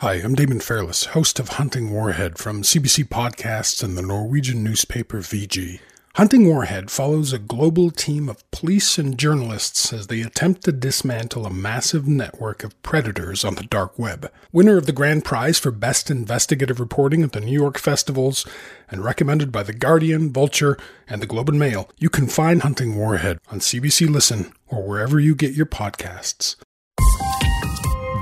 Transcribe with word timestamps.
Hi, 0.00 0.14
I'm 0.14 0.36
Damon 0.36 0.60
Fairless, 0.60 1.06
host 1.06 1.40
of 1.40 1.48
Hunting 1.48 1.90
Warhead 1.90 2.38
from 2.38 2.62
CBC 2.62 3.08
Podcasts 3.08 3.82
and 3.82 3.98
the 3.98 4.02
Norwegian 4.02 4.62
newspaper 4.62 5.18
VG. 5.18 5.80
Hunting 6.14 6.46
Warhead 6.46 6.88
follows 6.88 7.32
a 7.32 7.38
global 7.40 7.90
team 7.90 8.28
of 8.28 8.48
police 8.52 8.96
and 8.96 9.18
journalists 9.18 9.92
as 9.92 10.06
they 10.06 10.20
attempt 10.20 10.62
to 10.62 10.70
dismantle 10.70 11.46
a 11.46 11.50
massive 11.50 12.06
network 12.06 12.62
of 12.62 12.80
predators 12.84 13.44
on 13.44 13.56
the 13.56 13.64
dark 13.64 13.98
web. 13.98 14.30
Winner 14.52 14.76
of 14.76 14.86
the 14.86 14.92
grand 14.92 15.24
prize 15.24 15.58
for 15.58 15.72
best 15.72 16.12
investigative 16.12 16.78
reporting 16.78 17.24
at 17.24 17.32
the 17.32 17.40
New 17.40 17.50
York 17.50 17.76
festivals 17.76 18.46
and 18.88 19.02
recommended 19.02 19.50
by 19.50 19.64
The 19.64 19.72
Guardian, 19.72 20.32
Vulture, 20.32 20.78
and 21.08 21.20
the 21.20 21.26
Globe 21.26 21.48
and 21.48 21.58
Mail, 21.58 21.90
you 21.98 22.08
can 22.08 22.28
find 22.28 22.62
Hunting 22.62 22.94
Warhead 22.94 23.40
on 23.50 23.58
CBC 23.58 24.08
Listen 24.08 24.52
or 24.68 24.86
wherever 24.86 25.18
you 25.18 25.34
get 25.34 25.54
your 25.54 25.66
podcasts. 25.66 26.54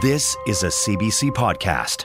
This 0.07 0.36
is 0.46 0.62
a 0.62 0.68
CBC 0.68 1.32
podcast. 1.32 2.04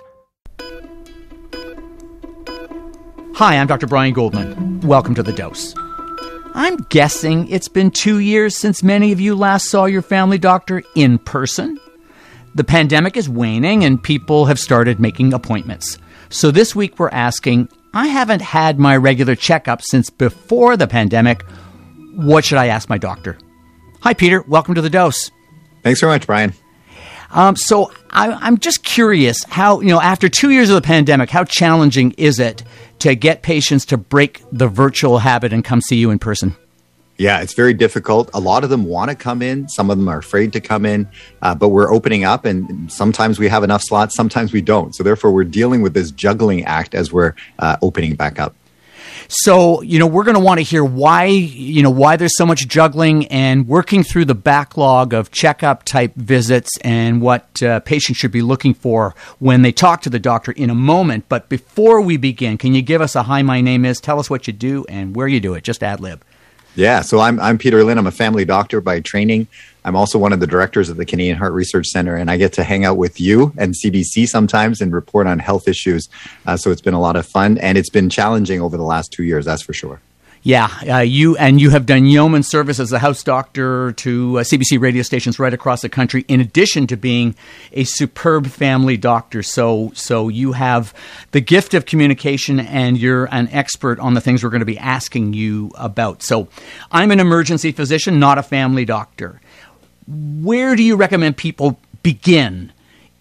Hi, 3.35 3.59
I'm 3.59 3.67
Dr. 3.67 3.85
Brian 3.85 4.11
Goldman. 4.11 4.79
Welcome 4.79 5.13
to 5.13 5.21
The 5.21 5.31
Dose. 5.31 5.75
I'm 6.55 6.77
guessing 6.89 7.47
it's 7.49 7.67
been 7.67 7.91
two 7.91 8.17
years 8.17 8.57
since 8.57 8.81
many 8.81 9.11
of 9.11 9.21
you 9.21 9.35
last 9.35 9.69
saw 9.69 9.85
your 9.85 10.01
family 10.01 10.39
doctor 10.39 10.81
in 10.95 11.19
person. 11.19 11.79
The 12.55 12.63
pandemic 12.63 13.17
is 13.17 13.29
waning 13.29 13.83
and 13.83 14.01
people 14.01 14.45
have 14.45 14.57
started 14.57 14.99
making 14.99 15.31
appointments. 15.31 15.99
So 16.29 16.49
this 16.49 16.75
week 16.75 16.97
we're 16.97 17.09
asking 17.09 17.69
I 17.93 18.07
haven't 18.07 18.41
had 18.41 18.79
my 18.79 18.97
regular 18.97 19.35
checkup 19.35 19.83
since 19.83 20.09
before 20.09 20.75
the 20.75 20.87
pandemic. 20.87 21.43
What 22.15 22.45
should 22.45 22.57
I 22.57 22.65
ask 22.65 22.89
my 22.89 22.97
doctor? 22.97 23.37
Hi, 23.99 24.15
Peter. 24.15 24.41
Welcome 24.47 24.73
to 24.73 24.81
The 24.81 24.89
Dose. 24.89 25.29
Thanks 25.83 25.99
very 25.99 26.13
much, 26.13 26.25
Brian. 26.25 26.55
Um, 27.31 27.55
so 27.55 27.91
I, 28.09 28.47
am 28.47 28.57
just 28.57 28.83
curious 28.83 29.43
how, 29.45 29.79
you 29.79 29.89
know, 29.89 30.01
after 30.01 30.29
two 30.29 30.51
years 30.51 30.69
of 30.69 30.75
the 30.75 30.81
pandemic, 30.81 31.29
how 31.29 31.43
challenging 31.43 32.11
is 32.17 32.39
it 32.39 32.63
to 32.99 33.15
get 33.15 33.41
patients 33.41 33.85
to 33.85 33.97
break 33.97 34.43
the 34.51 34.67
virtual 34.67 35.19
habit 35.19 35.53
and 35.53 35.63
come 35.63 35.81
see 35.81 35.95
you 35.95 36.11
in 36.11 36.19
person? 36.19 36.55
Yeah, 37.17 37.41
it's 37.41 37.53
very 37.53 37.73
difficult. 37.73 38.31
A 38.33 38.39
lot 38.39 38.63
of 38.63 38.71
them 38.71 38.83
want 38.83 39.09
to 39.11 39.15
come 39.15 39.41
in. 39.43 39.69
Some 39.69 39.91
of 39.91 39.97
them 39.97 40.07
are 40.07 40.17
afraid 40.17 40.53
to 40.53 40.59
come 40.59 40.85
in, 40.85 41.07
uh, 41.43 41.53
but 41.53 41.69
we're 41.69 41.93
opening 41.93 42.23
up, 42.23 42.45
and 42.45 42.91
sometimes 42.91 43.37
we 43.37 43.47
have 43.47 43.63
enough 43.63 43.83
slots, 43.83 44.15
sometimes 44.15 44.51
we 44.51 44.61
don't. 44.61 44.95
So 44.95 45.03
therefore, 45.03 45.31
we're 45.31 45.43
dealing 45.43 45.83
with 45.83 45.93
this 45.93 46.09
juggling 46.09 46.63
act 46.63 46.95
as 46.95 47.13
we're 47.13 47.35
uh, 47.59 47.77
opening 47.83 48.15
back 48.15 48.39
up. 48.39 48.55
So, 49.33 49.81
you 49.81 49.97
know, 49.97 50.07
we're 50.07 50.25
going 50.25 50.35
to 50.35 50.41
want 50.41 50.57
to 50.57 50.63
hear 50.63 50.83
why, 50.83 51.23
you 51.23 51.81
know, 51.81 51.89
why 51.89 52.17
there's 52.17 52.35
so 52.35 52.45
much 52.45 52.67
juggling 52.67 53.27
and 53.27 53.65
working 53.65 54.03
through 54.03 54.25
the 54.25 54.35
backlog 54.35 55.13
of 55.13 55.31
checkup 55.31 55.83
type 55.83 56.13
visits 56.15 56.77
and 56.81 57.21
what 57.21 57.63
uh, 57.63 57.79
patients 57.79 58.17
should 58.17 58.33
be 58.33 58.41
looking 58.41 58.73
for 58.73 59.15
when 59.39 59.61
they 59.61 59.71
talk 59.71 60.01
to 60.01 60.09
the 60.09 60.19
doctor 60.19 60.51
in 60.51 60.69
a 60.69 60.75
moment. 60.75 61.29
But 61.29 61.47
before 61.47 62.01
we 62.01 62.17
begin, 62.17 62.57
can 62.57 62.75
you 62.75 62.81
give 62.81 62.99
us 62.99 63.15
a 63.15 63.23
hi, 63.23 63.41
my 63.41 63.61
name 63.61 63.85
is, 63.85 64.01
tell 64.01 64.19
us 64.19 64.29
what 64.29 64.47
you 64.47 64.53
do 64.53 64.83
and 64.89 65.15
where 65.15 65.29
you 65.29 65.39
do 65.39 65.53
it? 65.53 65.63
Just 65.63 65.81
ad 65.81 66.01
lib. 66.01 66.25
Yeah, 66.75 66.99
so 66.99 67.21
I'm, 67.21 67.39
I'm 67.39 67.57
Peter 67.57 67.85
Lin. 67.85 67.97
I'm 67.97 68.07
a 68.07 68.11
family 68.11 68.43
doctor 68.43 68.81
by 68.81 68.99
training. 68.99 69.47
I'm 69.83 69.95
also 69.95 70.19
one 70.19 70.33
of 70.33 70.39
the 70.39 70.47
directors 70.47 70.89
of 70.89 70.97
the 70.97 71.05
Canadian 71.05 71.37
Heart 71.37 71.53
Research 71.53 71.87
Center, 71.87 72.15
and 72.15 72.29
I 72.29 72.37
get 72.37 72.53
to 72.53 72.63
hang 72.63 72.85
out 72.85 72.97
with 72.97 73.19
you 73.19 73.53
and 73.57 73.73
CBC 73.73 74.27
sometimes 74.27 74.81
and 74.81 74.93
report 74.93 75.27
on 75.27 75.39
health 75.39 75.67
issues. 75.67 76.07
Uh, 76.45 76.55
so 76.57 76.71
it's 76.71 76.81
been 76.81 76.93
a 76.93 77.01
lot 77.01 77.15
of 77.15 77.25
fun, 77.25 77.57
and 77.57 77.77
it's 77.77 77.89
been 77.89 78.09
challenging 78.09 78.61
over 78.61 78.77
the 78.77 78.83
last 78.83 79.11
two 79.11 79.23
years, 79.23 79.45
that's 79.45 79.63
for 79.63 79.73
sure. 79.73 79.99
Yeah, 80.43 80.69
uh, 80.89 80.97
you 80.99 81.37
and 81.37 81.61
you 81.61 81.69
have 81.69 81.85
done 81.85 82.07
yeoman 82.07 82.41
service 82.41 82.79
as 82.79 82.91
a 82.91 82.97
house 82.97 83.21
doctor 83.21 83.91
to 83.91 84.39
uh, 84.39 84.43
CBC 84.43 84.81
radio 84.81 85.03
stations 85.03 85.37
right 85.37 85.53
across 85.53 85.83
the 85.83 85.89
country. 85.89 86.25
In 86.27 86.41
addition 86.41 86.87
to 86.87 86.97
being 86.97 87.35
a 87.73 87.83
superb 87.83 88.47
family 88.47 88.97
doctor, 88.97 89.43
so 89.43 89.91
so 89.93 90.29
you 90.29 90.53
have 90.53 90.95
the 91.29 91.41
gift 91.41 91.75
of 91.75 91.85
communication, 91.85 92.59
and 92.59 92.97
you're 92.97 93.25
an 93.25 93.49
expert 93.49 93.99
on 93.99 94.15
the 94.15 94.21
things 94.21 94.43
we're 94.43 94.49
going 94.49 94.61
to 94.61 94.65
be 94.65 94.79
asking 94.79 95.33
you 95.33 95.71
about. 95.75 96.23
So, 96.23 96.47
I'm 96.91 97.11
an 97.11 97.19
emergency 97.19 97.71
physician, 97.71 98.19
not 98.19 98.39
a 98.39 98.43
family 98.43 98.83
doctor. 98.83 99.41
Where 100.07 100.75
do 100.75 100.83
you 100.83 100.95
recommend 100.95 101.37
people 101.37 101.79
begin 102.03 102.71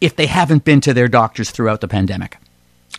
if 0.00 0.16
they 0.16 0.26
haven't 0.26 0.64
been 0.64 0.80
to 0.82 0.94
their 0.94 1.08
doctors 1.08 1.50
throughout 1.50 1.80
the 1.80 1.88
pandemic? 1.88 2.38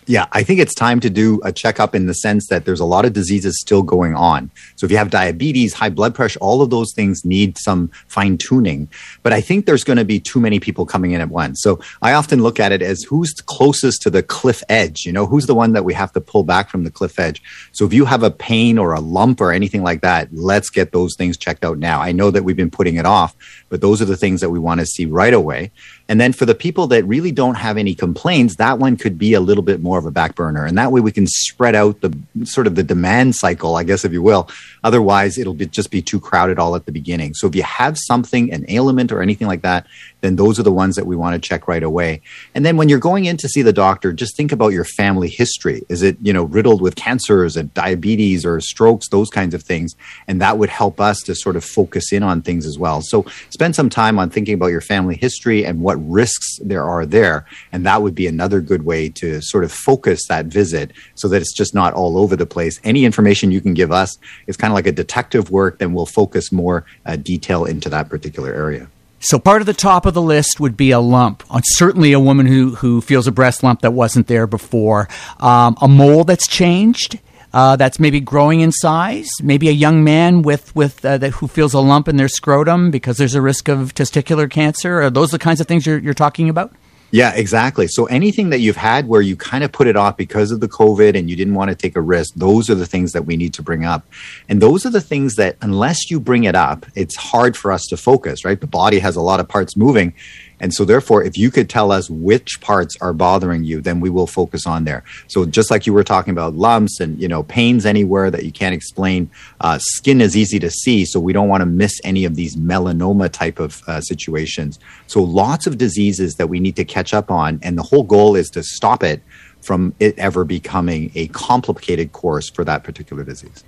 Yeah, 0.06 0.26
I 0.32 0.42
think 0.42 0.58
it's 0.58 0.74
time 0.74 0.98
to 1.00 1.10
do 1.10 1.40
a 1.44 1.52
checkup 1.52 1.94
in 1.94 2.06
the 2.06 2.14
sense 2.14 2.48
that 2.48 2.64
there's 2.64 2.80
a 2.80 2.84
lot 2.84 3.04
of 3.04 3.12
diseases 3.12 3.60
still 3.60 3.82
going 3.82 4.16
on. 4.16 4.50
So 4.74 4.84
if 4.84 4.90
you 4.90 4.96
have 4.96 5.10
diabetes, 5.10 5.74
high 5.74 5.90
blood 5.90 6.12
pressure, 6.12 6.40
all 6.40 6.60
of 6.60 6.70
those 6.70 6.92
things 6.92 7.24
need 7.24 7.56
some 7.56 7.88
fine 8.08 8.36
tuning. 8.36 8.88
But 9.22 9.32
I 9.32 9.40
think 9.40 9.64
there's 9.64 9.84
going 9.84 9.98
to 9.98 10.04
be 10.04 10.18
too 10.18 10.40
many 10.40 10.58
people 10.58 10.86
coming 10.86 11.12
in 11.12 11.20
at 11.20 11.28
once. 11.28 11.62
So 11.62 11.78
I 12.00 12.14
often 12.14 12.42
look 12.42 12.58
at 12.58 12.72
it 12.72 12.82
as 12.82 13.04
who's 13.04 13.32
closest 13.46 14.02
to 14.02 14.10
the 14.10 14.24
cliff 14.24 14.64
edge, 14.68 15.04
you 15.04 15.12
know, 15.12 15.26
who's 15.26 15.46
the 15.46 15.54
one 15.54 15.72
that 15.72 15.84
we 15.84 15.94
have 15.94 16.12
to 16.12 16.20
pull 16.20 16.42
back 16.42 16.68
from 16.68 16.82
the 16.82 16.90
cliff 16.90 17.20
edge. 17.20 17.40
So 17.70 17.84
if 17.84 17.92
you 17.92 18.04
have 18.04 18.24
a 18.24 18.30
pain 18.30 18.78
or 18.78 18.94
a 18.94 19.00
lump 19.00 19.40
or 19.40 19.52
anything 19.52 19.84
like 19.84 20.00
that, 20.00 20.28
let's 20.32 20.68
get 20.68 20.90
those 20.90 21.14
things 21.16 21.36
checked 21.36 21.64
out 21.64 21.78
now. 21.78 22.00
I 22.00 22.10
know 22.10 22.32
that 22.32 22.42
we've 22.42 22.56
been 22.56 22.72
putting 22.72 22.96
it 22.96 23.06
off, 23.06 23.36
but 23.68 23.80
those 23.80 24.02
are 24.02 24.06
the 24.06 24.16
things 24.16 24.40
that 24.40 24.50
we 24.50 24.58
want 24.58 24.80
to 24.80 24.86
see 24.86 25.06
right 25.06 25.34
away. 25.34 25.70
And 26.12 26.20
then 26.20 26.34
for 26.34 26.44
the 26.44 26.54
people 26.54 26.88
that 26.88 27.06
really 27.06 27.32
don't 27.32 27.54
have 27.54 27.78
any 27.78 27.94
complaints, 27.94 28.56
that 28.56 28.78
one 28.78 28.98
could 28.98 29.16
be 29.16 29.32
a 29.32 29.40
little 29.40 29.62
bit 29.62 29.80
more 29.80 29.96
of 29.96 30.04
a 30.04 30.10
back 30.10 30.34
burner. 30.34 30.66
And 30.66 30.76
that 30.76 30.92
way 30.92 31.00
we 31.00 31.10
can 31.10 31.26
spread 31.26 31.74
out 31.74 32.02
the 32.02 32.14
sort 32.44 32.66
of 32.66 32.74
the 32.74 32.82
demand 32.82 33.34
cycle, 33.34 33.76
I 33.76 33.84
guess, 33.84 34.04
if 34.04 34.12
you 34.12 34.20
will. 34.20 34.50
Otherwise, 34.84 35.38
it'll 35.38 35.54
be, 35.54 35.64
just 35.64 35.90
be 35.90 36.02
too 36.02 36.20
crowded 36.20 36.58
all 36.58 36.76
at 36.76 36.84
the 36.84 36.92
beginning. 36.92 37.32
So 37.32 37.46
if 37.46 37.56
you 37.56 37.62
have 37.62 37.96
something, 37.96 38.52
an 38.52 38.66
ailment 38.68 39.10
or 39.10 39.22
anything 39.22 39.46
like 39.46 39.62
that, 39.62 39.86
then 40.22 40.36
those 40.36 40.58
are 40.58 40.62
the 40.62 40.72
ones 40.72 40.96
that 40.96 41.06
we 41.06 41.16
want 41.16 41.34
to 41.34 41.48
check 41.48 41.68
right 41.68 41.82
away. 41.82 42.22
And 42.54 42.64
then 42.64 42.76
when 42.76 42.88
you're 42.88 42.98
going 42.98 43.26
in 43.26 43.36
to 43.38 43.48
see 43.48 43.60
the 43.60 43.72
doctor, 43.72 44.12
just 44.12 44.36
think 44.36 44.52
about 44.52 44.72
your 44.72 44.84
family 44.84 45.28
history. 45.28 45.82
Is 45.88 46.02
it, 46.02 46.16
you 46.22 46.32
know, 46.32 46.44
riddled 46.44 46.80
with 46.80 46.94
cancers 46.94 47.56
and 47.56 47.74
diabetes 47.74 48.46
or 48.46 48.60
strokes, 48.60 49.08
those 49.08 49.28
kinds 49.28 49.52
of 49.52 49.62
things? 49.62 49.94
And 50.26 50.40
that 50.40 50.58
would 50.58 50.70
help 50.70 51.00
us 51.00 51.20
to 51.22 51.34
sort 51.34 51.56
of 51.56 51.64
focus 51.64 52.12
in 52.12 52.22
on 52.22 52.40
things 52.40 52.66
as 52.66 52.78
well. 52.78 53.02
So 53.02 53.26
spend 53.50 53.74
some 53.74 53.90
time 53.90 54.18
on 54.18 54.30
thinking 54.30 54.54
about 54.54 54.68
your 54.68 54.80
family 54.80 55.16
history 55.16 55.66
and 55.66 55.82
what 55.82 55.96
risks 56.08 56.58
there 56.62 56.84
are 56.84 57.04
there. 57.04 57.44
And 57.72 57.84
that 57.84 58.02
would 58.02 58.14
be 58.14 58.28
another 58.28 58.60
good 58.60 58.84
way 58.84 59.08
to 59.10 59.42
sort 59.42 59.64
of 59.64 59.72
focus 59.72 60.26
that 60.28 60.46
visit 60.46 60.92
so 61.16 61.28
that 61.28 61.42
it's 61.42 61.54
just 61.54 61.74
not 61.74 61.94
all 61.94 62.16
over 62.16 62.36
the 62.36 62.46
place. 62.46 62.80
Any 62.84 63.04
information 63.04 63.50
you 63.50 63.60
can 63.60 63.74
give 63.74 63.90
us 63.90 64.16
is 64.46 64.56
kind 64.56 64.72
of 64.72 64.76
like 64.76 64.86
a 64.86 64.92
detective 64.92 65.50
work, 65.50 65.78
then 65.78 65.92
we'll 65.92 66.06
focus 66.06 66.52
more 66.52 66.84
uh, 67.04 67.16
detail 67.16 67.64
into 67.64 67.88
that 67.90 68.08
particular 68.08 68.52
area. 68.54 68.88
So 69.22 69.38
part 69.38 69.62
of 69.62 69.66
the 69.66 69.72
top 69.72 70.04
of 70.04 70.14
the 70.14 70.22
list 70.22 70.58
would 70.58 70.76
be 70.76 70.90
a 70.90 70.98
lump. 70.98 71.44
Uh, 71.48 71.60
certainly, 71.62 72.12
a 72.12 72.18
woman 72.20 72.46
who 72.46 72.74
who 72.74 73.00
feels 73.00 73.28
a 73.28 73.32
breast 73.32 73.62
lump 73.62 73.80
that 73.82 73.92
wasn't 73.92 74.26
there 74.26 74.48
before, 74.48 75.08
um, 75.38 75.76
a 75.80 75.88
mole 75.88 76.24
that's 76.24 76.46
changed. 76.46 77.20
Uh, 77.54 77.76
that's 77.76 78.00
maybe 78.00 78.18
growing 78.18 78.60
in 78.60 78.72
size. 78.72 79.28
Maybe 79.42 79.68
a 79.68 79.72
young 79.72 80.02
man 80.02 80.42
with 80.42 80.74
with 80.74 81.04
uh, 81.04 81.18
that, 81.18 81.34
who 81.34 81.46
feels 81.46 81.74
a 81.74 81.80
lump 81.80 82.08
in 82.08 82.16
their 82.16 82.28
scrotum 82.28 82.90
because 82.90 83.16
there's 83.16 83.34
a 83.34 83.42
risk 83.42 83.68
of 83.68 83.94
testicular 83.94 84.50
cancer. 84.50 85.02
Are 85.02 85.10
those 85.10 85.30
the 85.30 85.38
kinds 85.38 85.60
of 85.60 85.66
things 85.66 85.86
you're, 85.86 85.98
you're 85.98 86.14
talking 86.14 86.48
about? 86.48 86.74
Yeah, 87.12 87.34
exactly. 87.34 87.88
So 87.88 88.06
anything 88.06 88.48
that 88.50 88.60
you've 88.60 88.76
had 88.76 89.06
where 89.06 89.20
you 89.20 89.36
kind 89.36 89.62
of 89.62 89.70
put 89.70 89.86
it 89.86 89.96
off 89.96 90.16
because 90.16 90.50
of 90.50 90.60
the 90.60 90.68
COVID 90.68 91.14
and 91.14 91.28
you 91.28 91.36
didn't 91.36 91.52
want 91.52 91.68
to 91.68 91.74
take 91.74 91.94
a 91.94 92.00
risk, 92.00 92.32
those 92.36 92.70
are 92.70 92.74
the 92.74 92.86
things 92.86 93.12
that 93.12 93.26
we 93.26 93.36
need 93.36 93.52
to 93.52 93.62
bring 93.62 93.84
up. 93.84 94.06
And 94.48 94.62
those 94.62 94.86
are 94.86 94.90
the 94.90 95.00
things 95.02 95.34
that 95.34 95.58
unless 95.60 96.10
you 96.10 96.18
bring 96.18 96.44
it 96.44 96.54
up, 96.54 96.86
it's 96.94 97.14
hard 97.14 97.54
for 97.54 97.70
us 97.70 97.84
to 97.90 97.98
focus, 97.98 98.46
right? 98.46 98.58
The 98.58 98.66
body 98.66 98.98
has 98.98 99.14
a 99.14 99.20
lot 99.20 99.40
of 99.40 99.48
parts 99.48 99.76
moving 99.76 100.14
and 100.62 100.72
so, 100.72 100.84
therefore, 100.84 101.24
if 101.24 101.36
you 101.36 101.50
could 101.50 101.68
tell 101.68 101.90
us 101.90 102.08
which 102.08 102.60
parts 102.60 102.96
are 103.00 103.12
bothering 103.12 103.64
you, 103.64 103.80
then 103.80 103.98
we 103.98 104.08
will 104.08 104.28
focus 104.28 104.64
on 104.64 104.84
there. 104.84 105.02
So, 105.26 105.44
just 105.44 105.72
like 105.72 105.88
you 105.88 105.92
were 105.92 106.04
talking 106.04 106.30
about 106.30 106.54
lumps 106.54 107.00
and 107.00 107.20
you 107.20 107.26
know 107.26 107.42
pains 107.42 107.84
anywhere 107.84 108.30
that 108.30 108.44
you 108.44 108.52
can't 108.52 108.72
explain, 108.72 109.28
uh, 109.60 109.78
skin 109.80 110.20
is 110.20 110.36
easy 110.36 110.60
to 110.60 110.70
see, 110.70 111.04
so 111.04 111.18
we 111.18 111.32
don't 111.32 111.48
want 111.48 111.62
to 111.62 111.66
miss 111.66 112.00
any 112.04 112.24
of 112.24 112.36
these 112.36 112.54
melanoma 112.54 113.28
type 113.28 113.58
of 113.58 113.82
uh, 113.88 114.00
situations. 114.00 114.78
So, 115.08 115.20
lots 115.20 115.66
of 115.66 115.78
diseases 115.78 116.36
that 116.36 116.46
we 116.46 116.60
need 116.60 116.76
to 116.76 116.84
catch 116.84 117.12
up 117.12 117.28
on, 117.28 117.58
and 117.64 117.76
the 117.76 117.82
whole 117.82 118.04
goal 118.04 118.36
is 118.36 118.48
to 118.50 118.62
stop 118.62 119.02
it 119.02 119.20
from 119.62 119.92
it 119.98 120.16
ever 120.16 120.44
becoming 120.44 121.10
a 121.16 121.26
complicated 121.28 122.12
course 122.12 122.48
for 122.48 122.62
that 122.64 122.84
particular 122.84 123.24
disease. 123.24 123.64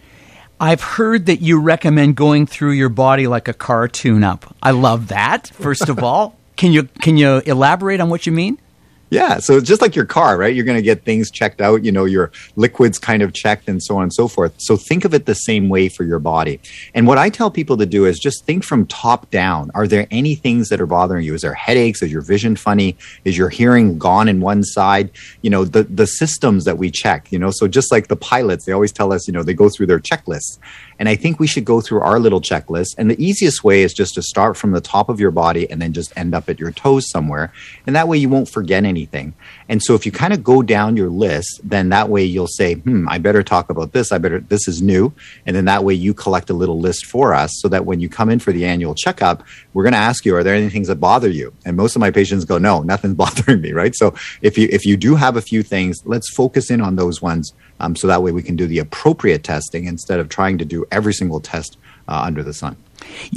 I've 0.60 0.80
heard 0.80 1.26
that 1.26 1.40
you 1.40 1.60
recommend 1.60 2.14
going 2.14 2.46
through 2.46 2.72
your 2.72 2.88
body 2.88 3.26
like 3.26 3.48
a 3.48 3.52
car 3.52 3.88
tune 3.88 4.22
up. 4.22 4.54
I 4.62 4.70
love 4.70 5.08
that, 5.08 5.48
first 5.48 5.88
of 5.88 5.98
all. 6.04 6.36
Can 6.64 6.72
you 6.72 6.84
can 6.84 7.18
you 7.18 7.42
elaborate 7.44 8.00
on 8.00 8.08
what 8.08 8.24
you 8.24 8.32
mean? 8.32 8.56
Yeah, 9.10 9.38
so 9.38 9.60
just 9.60 9.82
like 9.82 9.94
your 9.94 10.06
car, 10.06 10.38
right? 10.38 10.54
You're 10.54 10.64
going 10.64 10.78
to 10.78 10.82
get 10.82 11.04
things 11.04 11.30
checked 11.30 11.60
out, 11.60 11.84
you 11.84 11.92
know, 11.92 12.04
your 12.04 12.32
liquids 12.56 12.98
kind 12.98 13.22
of 13.22 13.32
checked 13.32 13.68
and 13.68 13.82
so 13.82 13.98
on 13.98 14.04
and 14.04 14.12
so 14.12 14.28
forth. 14.28 14.54
So 14.58 14.76
think 14.76 15.04
of 15.04 15.12
it 15.12 15.26
the 15.26 15.34
same 15.34 15.68
way 15.68 15.88
for 15.88 16.04
your 16.04 16.18
body. 16.18 16.58
And 16.94 17.06
what 17.06 17.18
I 17.18 17.28
tell 17.28 17.50
people 17.50 17.76
to 17.76 17.86
do 17.86 18.06
is 18.06 18.18
just 18.18 18.44
think 18.44 18.64
from 18.64 18.86
top 18.86 19.30
down. 19.30 19.70
Are 19.74 19.86
there 19.86 20.06
any 20.10 20.34
things 20.34 20.70
that 20.70 20.80
are 20.80 20.86
bothering 20.86 21.24
you? 21.24 21.34
Is 21.34 21.42
there 21.42 21.54
headaches? 21.54 22.02
Is 22.02 22.10
your 22.10 22.22
vision 22.22 22.56
funny? 22.56 22.96
Is 23.24 23.36
your 23.36 23.50
hearing 23.50 23.98
gone 23.98 24.26
in 24.26 24.40
one 24.40 24.64
side? 24.64 25.10
You 25.42 25.50
know, 25.50 25.64
the 25.64 25.84
the 25.84 26.06
systems 26.06 26.64
that 26.64 26.78
we 26.78 26.90
check, 26.90 27.30
you 27.30 27.38
know, 27.38 27.50
so 27.52 27.68
just 27.68 27.92
like 27.92 28.08
the 28.08 28.16
pilots, 28.16 28.64
they 28.64 28.72
always 28.72 28.90
tell 28.90 29.12
us, 29.12 29.28
you 29.28 29.34
know, 29.34 29.42
they 29.42 29.54
go 29.54 29.68
through 29.68 29.86
their 29.86 30.00
checklists. 30.00 30.58
And 30.98 31.08
I 31.08 31.16
think 31.16 31.40
we 31.40 31.46
should 31.46 31.64
go 31.64 31.80
through 31.80 32.00
our 32.00 32.18
little 32.18 32.40
checklist. 32.40 32.94
And 32.98 33.10
the 33.10 33.22
easiest 33.22 33.64
way 33.64 33.82
is 33.82 33.92
just 33.92 34.14
to 34.14 34.22
start 34.22 34.56
from 34.56 34.72
the 34.72 34.80
top 34.80 35.08
of 35.08 35.20
your 35.20 35.30
body 35.30 35.70
and 35.70 35.80
then 35.80 35.92
just 35.92 36.16
end 36.16 36.34
up 36.34 36.48
at 36.48 36.58
your 36.58 36.70
toes 36.70 37.10
somewhere. 37.10 37.52
And 37.86 37.96
that 37.96 38.08
way 38.08 38.18
you 38.18 38.28
won't 38.28 38.48
forget 38.48 38.84
anything. 38.84 39.34
And 39.68 39.82
so 39.82 39.94
if 39.94 40.06
you 40.06 40.12
kind 40.12 40.32
of 40.32 40.44
go 40.44 40.62
down 40.62 40.96
your 40.96 41.10
list, 41.10 41.60
then 41.64 41.88
that 41.90 42.08
way 42.08 42.24
you'll 42.24 42.46
say, 42.46 42.74
hmm, 42.74 43.08
I 43.08 43.18
better 43.18 43.42
talk 43.42 43.70
about 43.70 43.92
this. 43.92 44.12
I 44.12 44.18
better, 44.18 44.40
this 44.40 44.68
is 44.68 44.82
new. 44.82 45.12
And 45.46 45.56
then 45.56 45.64
that 45.66 45.84
way 45.84 45.94
you 45.94 46.14
collect 46.14 46.50
a 46.50 46.54
little 46.54 46.78
list 46.78 47.06
for 47.06 47.34
us 47.34 47.50
so 47.54 47.68
that 47.68 47.86
when 47.86 48.00
you 48.00 48.08
come 48.08 48.30
in 48.30 48.38
for 48.38 48.52
the 48.52 48.64
annual 48.64 48.94
checkup, 48.94 49.42
we're 49.72 49.84
going 49.84 49.92
to 49.92 49.98
ask 49.98 50.24
you, 50.24 50.36
are 50.36 50.42
there 50.42 50.54
any 50.54 50.68
things 50.68 50.88
that 50.88 50.96
bother 50.96 51.28
you? 51.28 51.52
And 51.64 51.76
most 51.76 51.96
of 51.96 52.00
my 52.00 52.10
patients 52.10 52.44
go, 52.44 52.58
no, 52.58 52.82
nothing's 52.82 53.14
bothering 53.24 53.60
me, 53.60 53.72
right? 53.72 53.94
So 53.94 54.14
if 54.42 54.58
you, 54.58 54.68
if 54.70 54.84
you 54.84 54.96
do 54.96 55.14
have 55.14 55.36
a 55.36 55.42
few 55.42 55.62
things, 55.62 56.02
let's 56.04 56.32
focus 56.32 56.70
in 56.70 56.80
on 56.80 56.96
those 56.96 57.20
ones. 57.22 57.52
Um, 57.84 57.96
so 57.96 58.06
that 58.06 58.22
way 58.22 58.32
we 58.32 58.42
can 58.42 58.56
do 58.56 58.66
the 58.66 58.78
appropriate 58.78 59.44
testing 59.44 59.84
instead 59.84 60.20
of 60.20 60.28
trying 60.28 60.58
to 60.58 60.64
do 60.64 60.86
every 60.90 61.12
single 61.12 61.40
test 61.40 61.76
uh, 62.08 62.22
under 62.24 62.42
the 62.42 62.54
sun. 62.54 62.76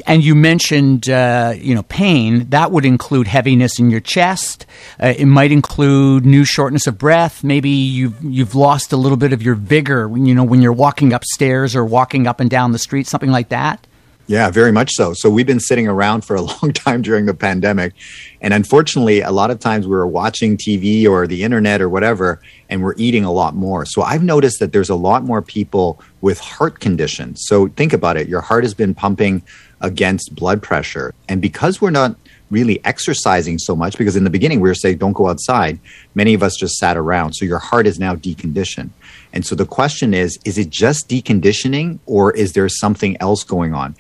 And 0.06 0.24
you 0.24 0.36
mentioned, 0.36 1.10
uh, 1.10 1.54
you 1.58 1.76
know, 1.76 1.84
pain. 1.84 2.48
That 2.50 2.72
would 2.72 2.86
include 2.86 3.28
heaviness 3.28 3.80
in 3.80 3.90
your 3.90 4.00
chest. 4.00 4.66
Uh, 5.02 5.14
it 5.18 5.26
might 5.26 5.52
include 5.52 6.26
new 6.26 6.46
shortness 6.46 6.88
of 6.88 6.98
breath. 6.98 7.44
Maybe 7.44 7.70
you've 7.70 8.24
you've 8.24 8.56
lost 8.56 8.94
a 8.94 8.98
little 8.98 9.18
bit 9.18 9.34
of 9.34 9.42
your 9.42 9.56
vigor. 9.56 10.10
You 10.16 10.34
know, 10.34 10.44
when 10.44 10.62
you're 10.62 10.72
walking 10.72 11.12
upstairs 11.12 11.76
or 11.76 11.84
walking 11.84 12.28
up 12.28 12.40
and 12.40 12.50
down 12.50 12.72
the 12.72 12.80
street, 12.80 13.08
something 13.08 13.32
like 13.32 13.50
that. 13.50 13.86
Yeah, 14.28 14.50
very 14.50 14.74
much 14.74 14.92
so. 14.92 15.14
So 15.14 15.30
we've 15.30 15.48
been 15.48 15.62
sitting 15.62 15.88
around 15.88 16.26
for 16.26 16.36
a 16.36 16.42
long 16.62 16.74
time 16.74 17.02
during 17.02 17.26
the 17.26 17.34
pandemic. 17.34 17.94
And 18.42 18.54
unfortunately, 18.54 19.22
a 19.22 19.32
lot 19.32 19.52
of 19.52 19.60
times 19.60 19.88
we 19.88 19.96
are 19.96 20.06
watching 20.06 20.58
TV 20.58 21.08
or 21.08 21.28
the 21.28 21.44
internet 21.44 21.82
or 21.82 21.88
whatever, 21.88 22.42
and 22.70 22.84
we're 22.84 22.96
eating 22.98 23.24
a 23.24 23.32
lot 23.32 23.56
more. 23.56 23.86
So 23.86 24.02
I've 24.02 24.24
noticed 24.24 24.60
that 24.60 24.74
there's 24.74 24.90
a 24.90 24.96
lot 24.96 25.24
more 25.24 25.42
people 25.42 26.02
with 26.20 26.40
heart 26.40 26.82
conditions. 26.82 27.46
So 27.46 27.70
think 27.70 27.94
about 27.94 28.18
it 28.18 28.28
your 28.28 28.42
heart 28.42 28.66
has 28.66 28.74
been 28.74 28.94
pumping 28.94 29.44
against 29.80 30.36
blood 30.36 30.62
pressure. 30.62 31.14
And 31.30 31.42
because 31.42 31.80
we're 31.80 31.92
not 31.92 32.18
really 32.50 32.84
exercising 32.84 33.58
so 33.58 33.76
much, 33.76 33.98
because 33.98 34.16
in 34.16 34.24
the 34.24 34.30
beginning 34.30 34.60
we 34.60 34.70
were 34.70 34.76
saying, 34.76 34.98
don't 34.98 35.14
go 35.14 35.30
outside, 35.30 35.80
many 36.16 36.34
of 36.34 36.44
us 36.44 36.56
just 36.58 36.78
sat 36.78 36.98
around. 36.98 37.34
So 37.34 37.46
your 37.46 37.60
heart 37.60 37.88
is 37.88 38.00
now 38.00 38.16
deconditioned. 38.16 38.90
And 39.34 39.46
so 39.46 39.56
the 39.56 39.66
question 39.66 40.14
is 40.14 40.38
is 40.46 40.58
it 40.58 40.70
just 40.70 41.10
deconditioning 41.10 42.00
or 42.06 42.36
is 42.36 42.54
there 42.54 42.70
something 42.70 43.18
else 43.20 43.44
going 43.44 43.74
on? 43.74 43.96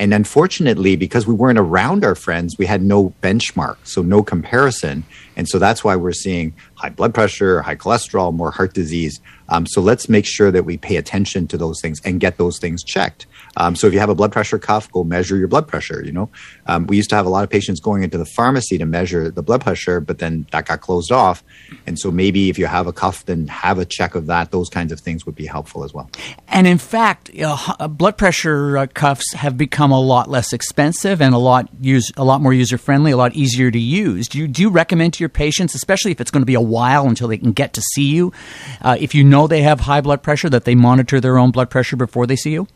And 0.00 0.14
unfortunately, 0.14 0.96
because 0.96 1.26
we 1.26 1.34
weren't 1.34 1.58
around 1.58 2.06
our 2.06 2.14
friends, 2.14 2.56
we 2.56 2.64
had 2.64 2.82
no 2.82 3.12
benchmark, 3.22 3.76
so 3.84 4.00
no 4.00 4.22
comparison. 4.22 5.04
And 5.36 5.46
so 5.46 5.58
that's 5.58 5.84
why 5.84 5.94
we're 5.94 6.12
seeing 6.12 6.54
high 6.80 6.88
blood 6.88 7.12
pressure, 7.12 7.60
high 7.60 7.76
cholesterol, 7.76 8.32
more 8.32 8.50
heart 8.50 8.72
disease. 8.72 9.20
Um, 9.50 9.66
so 9.66 9.82
let's 9.82 10.08
make 10.08 10.24
sure 10.24 10.50
that 10.50 10.64
we 10.64 10.78
pay 10.78 10.96
attention 10.96 11.46
to 11.48 11.58
those 11.58 11.80
things 11.82 12.00
and 12.04 12.20
get 12.20 12.38
those 12.38 12.58
things 12.58 12.82
checked. 12.82 13.26
Um, 13.56 13.76
so 13.76 13.86
if 13.86 13.92
you 13.92 13.98
have 13.98 14.08
a 14.08 14.14
blood 14.14 14.32
pressure 14.32 14.58
cuff, 14.58 14.90
go 14.92 15.04
measure 15.04 15.36
your 15.36 15.48
blood 15.48 15.68
pressure. 15.68 16.02
You 16.04 16.12
know, 16.12 16.30
um, 16.66 16.86
we 16.86 16.96
used 16.96 17.10
to 17.10 17.16
have 17.16 17.26
a 17.26 17.28
lot 17.28 17.44
of 17.44 17.50
patients 17.50 17.80
going 17.80 18.02
into 18.02 18.16
the 18.16 18.24
pharmacy 18.24 18.78
to 18.78 18.86
measure 18.86 19.30
the 19.30 19.42
blood 19.42 19.60
pressure, 19.60 20.00
but 20.00 20.18
then 20.18 20.46
that 20.52 20.66
got 20.66 20.80
closed 20.80 21.12
off. 21.12 21.42
And 21.86 21.98
so 21.98 22.10
maybe 22.10 22.48
if 22.48 22.58
you 22.58 22.66
have 22.66 22.86
a 22.86 22.92
cuff, 22.92 23.26
then 23.26 23.48
have 23.48 23.78
a 23.78 23.84
check 23.84 24.14
of 24.14 24.26
that. 24.26 24.50
Those 24.52 24.70
kinds 24.70 24.92
of 24.92 25.00
things 25.00 25.26
would 25.26 25.34
be 25.34 25.46
helpful 25.46 25.84
as 25.84 25.92
well. 25.92 26.08
And 26.48 26.66
in 26.66 26.78
fact, 26.78 27.30
uh, 27.38 27.88
blood 27.88 28.16
pressure 28.16 28.78
uh, 28.78 28.86
cuffs 28.86 29.34
have 29.34 29.58
become 29.58 29.90
a 29.90 30.00
lot 30.00 30.30
less 30.30 30.52
expensive 30.52 31.20
and 31.20 31.34
a 31.34 31.38
lot 31.38 31.68
use 31.80 32.10
a 32.16 32.24
lot 32.24 32.40
more 32.40 32.54
user 32.54 32.78
friendly, 32.78 33.10
a 33.10 33.16
lot 33.16 33.34
easier 33.34 33.70
to 33.70 33.78
use. 33.78 34.28
Do 34.28 34.38
you 34.38 34.46
do 34.46 34.62
you 34.62 34.70
recommend 34.70 35.14
to 35.14 35.20
your 35.20 35.28
patients, 35.28 35.74
especially 35.74 36.12
if 36.12 36.20
it's 36.20 36.30
going 36.30 36.42
to 36.42 36.46
be 36.46 36.54
a 36.54 36.69
while 36.70 37.06
until 37.06 37.28
they 37.28 37.38
can 37.38 37.52
get 37.52 37.72
to 37.74 37.82
see 37.82 38.04
you, 38.04 38.32
uh, 38.80 38.96
if 38.98 39.14
you 39.14 39.24
know 39.24 39.46
they 39.46 39.62
have 39.62 39.80
high 39.80 40.00
blood 40.00 40.22
pressure, 40.22 40.48
that 40.50 40.64
they 40.64 40.74
monitor 40.74 41.20
their 41.20 41.38
own 41.38 41.50
blood 41.50 41.70
pressure 41.70 41.96
before 41.96 42.26
they 42.26 42.36
see 42.36 42.52
you? 42.52 42.66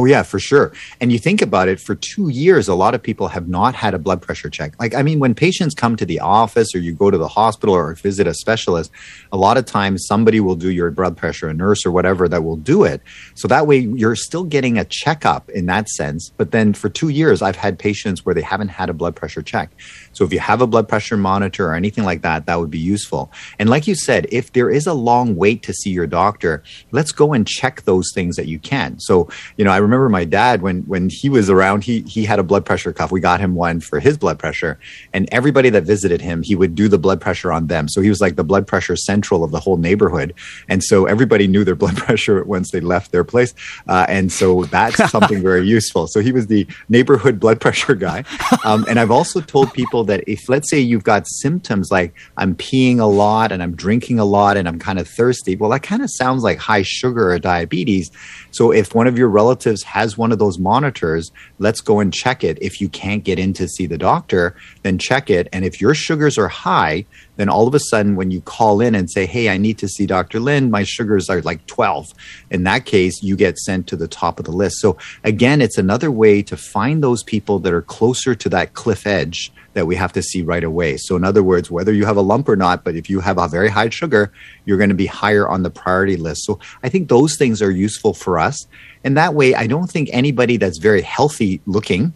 Oh, 0.00 0.04
yeah, 0.04 0.22
for 0.22 0.38
sure. 0.38 0.72
And 1.00 1.10
you 1.10 1.18
think 1.18 1.42
about 1.42 1.66
it, 1.66 1.80
for 1.80 1.96
two 1.96 2.28
years, 2.28 2.68
a 2.68 2.74
lot 2.76 2.94
of 2.94 3.02
people 3.02 3.26
have 3.26 3.48
not 3.48 3.74
had 3.74 3.94
a 3.94 3.98
blood 3.98 4.22
pressure 4.22 4.48
check. 4.48 4.78
Like, 4.78 4.94
I 4.94 5.02
mean, 5.02 5.18
when 5.18 5.34
patients 5.34 5.74
come 5.74 5.96
to 5.96 6.06
the 6.06 6.20
office 6.20 6.72
or 6.72 6.78
you 6.78 6.92
go 6.92 7.10
to 7.10 7.18
the 7.18 7.26
hospital 7.26 7.74
or 7.74 7.92
visit 7.94 8.28
a 8.28 8.32
specialist, 8.32 8.92
a 9.32 9.36
lot 9.36 9.56
of 9.56 9.66
times 9.66 10.06
somebody 10.06 10.38
will 10.38 10.54
do 10.54 10.70
your 10.70 10.92
blood 10.92 11.16
pressure, 11.16 11.48
a 11.48 11.54
nurse 11.54 11.84
or 11.84 11.90
whatever 11.90 12.28
that 12.28 12.44
will 12.44 12.54
do 12.54 12.84
it. 12.84 13.02
So 13.34 13.48
that 13.48 13.66
way 13.66 13.78
you're 13.78 14.14
still 14.14 14.44
getting 14.44 14.78
a 14.78 14.84
checkup 14.84 15.50
in 15.50 15.66
that 15.66 15.88
sense. 15.88 16.30
But 16.36 16.52
then 16.52 16.74
for 16.74 16.88
two 16.88 17.08
years, 17.08 17.42
I've 17.42 17.56
had 17.56 17.76
patients 17.76 18.24
where 18.24 18.36
they 18.36 18.42
haven't 18.42 18.68
had 18.68 18.90
a 18.90 18.94
blood 18.94 19.16
pressure 19.16 19.42
check. 19.42 19.72
So 20.12 20.24
if 20.24 20.32
you 20.32 20.38
have 20.38 20.60
a 20.60 20.68
blood 20.68 20.88
pressure 20.88 21.16
monitor 21.16 21.70
or 21.70 21.74
anything 21.74 22.04
like 22.04 22.22
that, 22.22 22.46
that 22.46 22.60
would 22.60 22.70
be 22.70 22.78
useful. 22.78 23.32
And 23.58 23.68
like 23.68 23.88
you 23.88 23.96
said, 23.96 24.28
if 24.30 24.52
there 24.52 24.70
is 24.70 24.86
a 24.86 24.94
long 24.94 25.34
wait 25.34 25.64
to 25.64 25.72
see 25.72 25.90
your 25.90 26.06
doctor, 26.06 26.62
let's 26.92 27.10
go 27.10 27.32
and 27.32 27.44
check 27.44 27.82
those 27.82 28.12
things 28.14 28.36
that 28.36 28.46
you 28.46 28.60
can. 28.60 29.00
So, 29.00 29.28
you 29.56 29.64
know, 29.64 29.72
I 29.72 29.87
remember 29.88 30.08
my 30.08 30.24
dad 30.24 30.62
when 30.62 30.82
when 30.82 31.08
he 31.08 31.28
was 31.28 31.48
around, 31.50 31.84
he 31.84 32.02
he 32.02 32.24
had 32.24 32.38
a 32.38 32.42
blood 32.42 32.64
pressure 32.64 32.92
cuff. 32.92 33.10
We 33.10 33.20
got 33.20 33.40
him 33.40 33.54
one 33.54 33.80
for 33.80 33.98
his 33.98 34.16
blood 34.18 34.38
pressure, 34.38 34.78
and 35.12 35.28
everybody 35.32 35.70
that 35.70 35.84
visited 35.84 36.20
him, 36.20 36.42
he 36.42 36.54
would 36.54 36.74
do 36.74 36.88
the 36.88 36.98
blood 36.98 37.20
pressure 37.20 37.52
on 37.52 37.66
them. 37.66 37.88
So 37.88 38.00
he 38.00 38.08
was 38.08 38.20
like 38.20 38.36
the 38.36 38.44
blood 38.44 38.66
pressure 38.66 38.96
central 38.96 39.42
of 39.42 39.50
the 39.50 39.60
whole 39.60 39.76
neighborhood, 39.76 40.34
and 40.68 40.82
so 40.84 41.06
everybody 41.06 41.46
knew 41.46 41.64
their 41.64 41.74
blood 41.82 41.96
pressure 41.96 42.44
once 42.44 42.70
they 42.70 42.80
left 42.80 43.12
their 43.12 43.24
place, 43.24 43.54
uh, 43.88 44.06
and 44.08 44.30
so 44.30 44.64
that's 44.64 44.96
something 45.10 45.42
very 45.42 45.66
useful. 45.66 46.06
So 46.06 46.20
he 46.20 46.32
was 46.32 46.46
the 46.46 46.66
neighborhood 46.88 47.40
blood 47.44 47.60
pressure 47.60 47.94
guy, 47.94 48.24
um, 48.64 48.84
and 48.88 49.00
I've 49.00 49.10
also 49.10 49.40
told 49.40 49.72
people 49.72 50.04
that 50.04 50.22
if 50.26 50.48
let's 50.48 50.70
say 50.70 50.78
you've 50.78 51.04
got 51.04 51.26
symptoms 51.26 51.90
like 51.90 52.14
I'm 52.36 52.54
peeing 52.54 52.98
a 53.00 53.06
lot 53.06 53.52
and 53.52 53.62
I'm 53.62 53.74
drinking 53.74 54.18
a 54.18 54.24
lot 54.24 54.56
and 54.56 54.68
I'm 54.68 54.78
kind 54.78 54.98
of 54.98 55.08
thirsty, 55.08 55.56
well, 55.56 55.70
that 55.70 55.82
kind 55.82 56.02
of 56.02 56.10
sounds 56.10 56.42
like 56.42 56.58
high 56.58 56.82
sugar 56.82 57.32
or 57.32 57.38
diabetes. 57.38 58.10
So 58.50 58.72
if 58.72 58.94
one 58.94 59.06
of 59.06 59.16
your 59.16 59.28
relatives 59.28 59.77
has 59.82 60.18
one 60.18 60.32
of 60.32 60.38
those 60.38 60.58
monitors, 60.58 61.30
let's 61.58 61.80
go 61.80 62.00
and 62.00 62.12
check 62.12 62.44
it. 62.44 62.58
If 62.60 62.80
you 62.80 62.88
can't 62.88 63.24
get 63.24 63.38
in 63.38 63.52
to 63.54 63.68
see 63.68 63.86
the 63.86 63.98
doctor, 63.98 64.54
then 64.82 64.98
check 64.98 65.30
it. 65.30 65.48
And 65.52 65.64
if 65.64 65.80
your 65.80 65.94
sugars 65.94 66.38
are 66.38 66.48
high, 66.48 67.06
then 67.36 67.48
all 67.48 67.66
of 67.66 67.74
a 67.74 67.80
sudden 67.80 68.16
when 68.16 68.30
you 68.30 68.40
call 68.40 68.80
in 68.80 68.94
and 68.94 69.10
say, 69.10 69.26
Hey, 69.26 69.48
I 69.48 69.56
need 69.56 69.78
to 69.78 69.88
see 69.88 70.06
Dr. 70.06 70.40
Lin, 70.40 70.70
my 70.70 70.84
sugars 70.84 71.28
are 71.28 71.40
like 71.42 71.66
12. 71.66 72.12
In 72.50 72.64
that 72.64 72.84
case, 72.84 73.22
you 73.22 73.36
get 73.36 73.58
sent 73.58 73.86
to 73.88 73.96
the 73.96 74.08
top 74.08 74.38
of 74.38 74.44
the 74.44 74.52
list. 74.52 74.78
So 74.80 74.96
again, 75.24 75.60
it's 75.60 75.78
another 75.78 76.10
way 76.10 76.42
to 76.42 76.56
find 76.56 77.02
those 77.02 77.22
people 77.22 77.58
that 77.60 77.72
are 77.72 77.82
closer 77.82 78.34
to 78.34 78.48
that 78.50 78.74
cliff 78.74 79.06
edge 79.06 79.52
that 79.78 79.86
we 79.86 79.94
have 79.94 80.12
to 80.12 80.22
see 80.22 80.42
right 80.42 80.64
away. 80.64 80.96
So, 80.96 81.14
in 81.14 81.22
other 81.22 81.42
words, 81.42 81.70
whether 81.70 81.92
you 81.92 82.04
have 82.04 82.16
a 82.16 82.20
lump 82.22 82.48
or 82.48 82.56
not, 82.56 82.82
but 82.82 82.96
if 82.96 83.08
you 83.08 83.20
have 83.20 83.38
a 83.38 83.46
very 83.46 83.68
high 83.68 83.90
sugar, 83.90 84.32
you're 84.64 84.76
going 84.76 84.88
to 84.88 84.94
be 84.94 85.06
higher 85.06 85.48
on 85.48 85.62
the 85.62 85.70
priority 85.70 86.16
list. 86.16 86.44
So, 86.44 86.58
I 86.82 86.88
think 86.88 87.08
those 87.08 87.36
things 87.36 87.62
are 87.62 87.70
useful 87.70 88.12
for 88.12 88.40
us. 88.40 88.66
And 89.04 89.16
that 89.16 89.34
way, 89.34 89.54
I 89.54 89.66
don't 89.66 89.90
think 89.90 90.08
anybody 90.12 90.56
that's 90.56 90.78
very 90.78 91.02
healthy 91.02 91.60
looking 91.66 92.12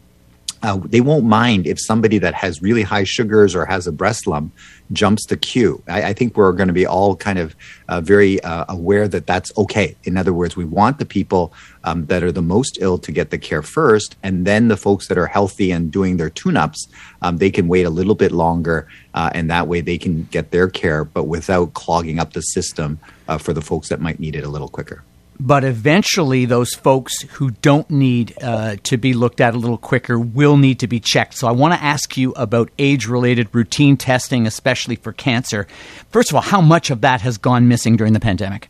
uh, 0.63 0.79
they 0.85 1.01
won't 1.01 1.25
mind 1.25 1.67
if 1.67 1.81
somebody 1.81 2.19
that 2.19 2.35
has 2.35 2.63
really 2.63 2.83
high 2.83 3.03
sugars 3.03 3.55
or 3.55 3.65
has 3.65 3.87
a 3.87 3.93
breast 3.93 4.27
lump 4.29 4.55
jumps 4.93 5.27
the 5.27 5.37
queue. 5.37 5.83
I, 5.89 6.03
I 6.05 6.13
think 6.13 6.37
we're 6.37 6.53
going 6.53 6.69
to 6.69 6.73
be 6.73 6.87
all 6.87 7.17
kind 7.17 7.39
of 7.39 7.57
uh, 7.89 8.01
very 8.01 8.41
uh, 8.43 8.67
aware 8.69 9.09
that 9.09 9.27
that's 9.27 9.51
okay. 9.59 9.97
In 10.05 10.17
other 10.17 10.33
words, 10.33 10.55
we 10.57 10.65
want 10.65 10.99
the 10.99 11.05
people 11.05 11.53
um, 11.83 12.07
that 12.07 12.23
are 12.23 12.31
the 12.31 12.43
most 12.43 12.79
ill 12.81 12.97
to 12.99 13.11
get 13.11 13.31
the 13.31 13.39
care 13.39 13.63
first, 13.63 14.17
and 14.23 14.47
then 14.47 14.69
the 14.69 14.77
folks 14.77 15.09
that 15.09 15.19
are 15.19 15.27
healthy 15.27 15.73
and 15.73 15.91
doing 15.91 16.17
their 16.17 16.31
tune-ups, 16.31 16.87
um, 17.23 17.39
they 17.39 17.51
can 17.51 17.67
wait 17.67 17.85
a 17.85 17.91
little 17.91 18.15
bit 18.15 18.31
longer, 18.31 18.87
uh, 19.15 19.31
and 19.35 19.51
that 19.51 19.67
way 19.67 19.81
they 19.81 19.99
can 19.99 20.25
get 20.31 20.53
their 20.53 20.69
care, 20.69 21.05
but 21.05 21.25
without 21.25 21.75
clogging 21.75 22.21
up 22.21 22.35
the 22.35 22.41
system 22.41 23.01
uh, 23.27 23.37
for 23.37 23.53
the 23.53 23.63
folks 23.63 23.89
that 23.89 24.01
might 24.01 24.21
need 24.21 24.37
it 24.37 24.45
a 24.45 24.49
little 24.49 24.69
quicker 24.69 25.03
but 25.45 25.65
eventually 25.65 26.45
those 26.45 26.73
folks 26.73 27.23
who 27.23 27.51
don't 27.51 27.91
need 27.91 28.33
uh, 28.43 28.77
to 28.85 28.97
be 28.97 29.13
looked 29.13 29.41
at 29.41 29.55
a 29.55 29.59
little 29.59 29.77
quicker 29.77 30.19
will 30.19 30.57
need 30.57 30.79
to 30.79 30.87
be 30.87 31.01
checked. 31.01 31.35
So 31.35 31.49
I 31.49 31.51
want 31.51 31.75
to 31.75 31.83
ask 31.83 32.17
you 32.17 32.33
about 32.33 32.71
age 32.79 33.07
related 33.07 33.49
routine 33.53 33.97
testing, 33.97 34.47
especially 34.47 34.95
for 34.95 35.13
cancer. 35.13 35.67
First 36.11 36.31
of 36.31 36.37
all, 36.37 36.43
how 36.43 36.61
much 36.61 36.91
of 36.91 37.01
that 37.01 37.23
has 37.23 37.39
gone 37.39 37.67
missing 37.67 37.97
during 37.97 38.13
the 38.13 38.21
pandemic? 38.21 38.69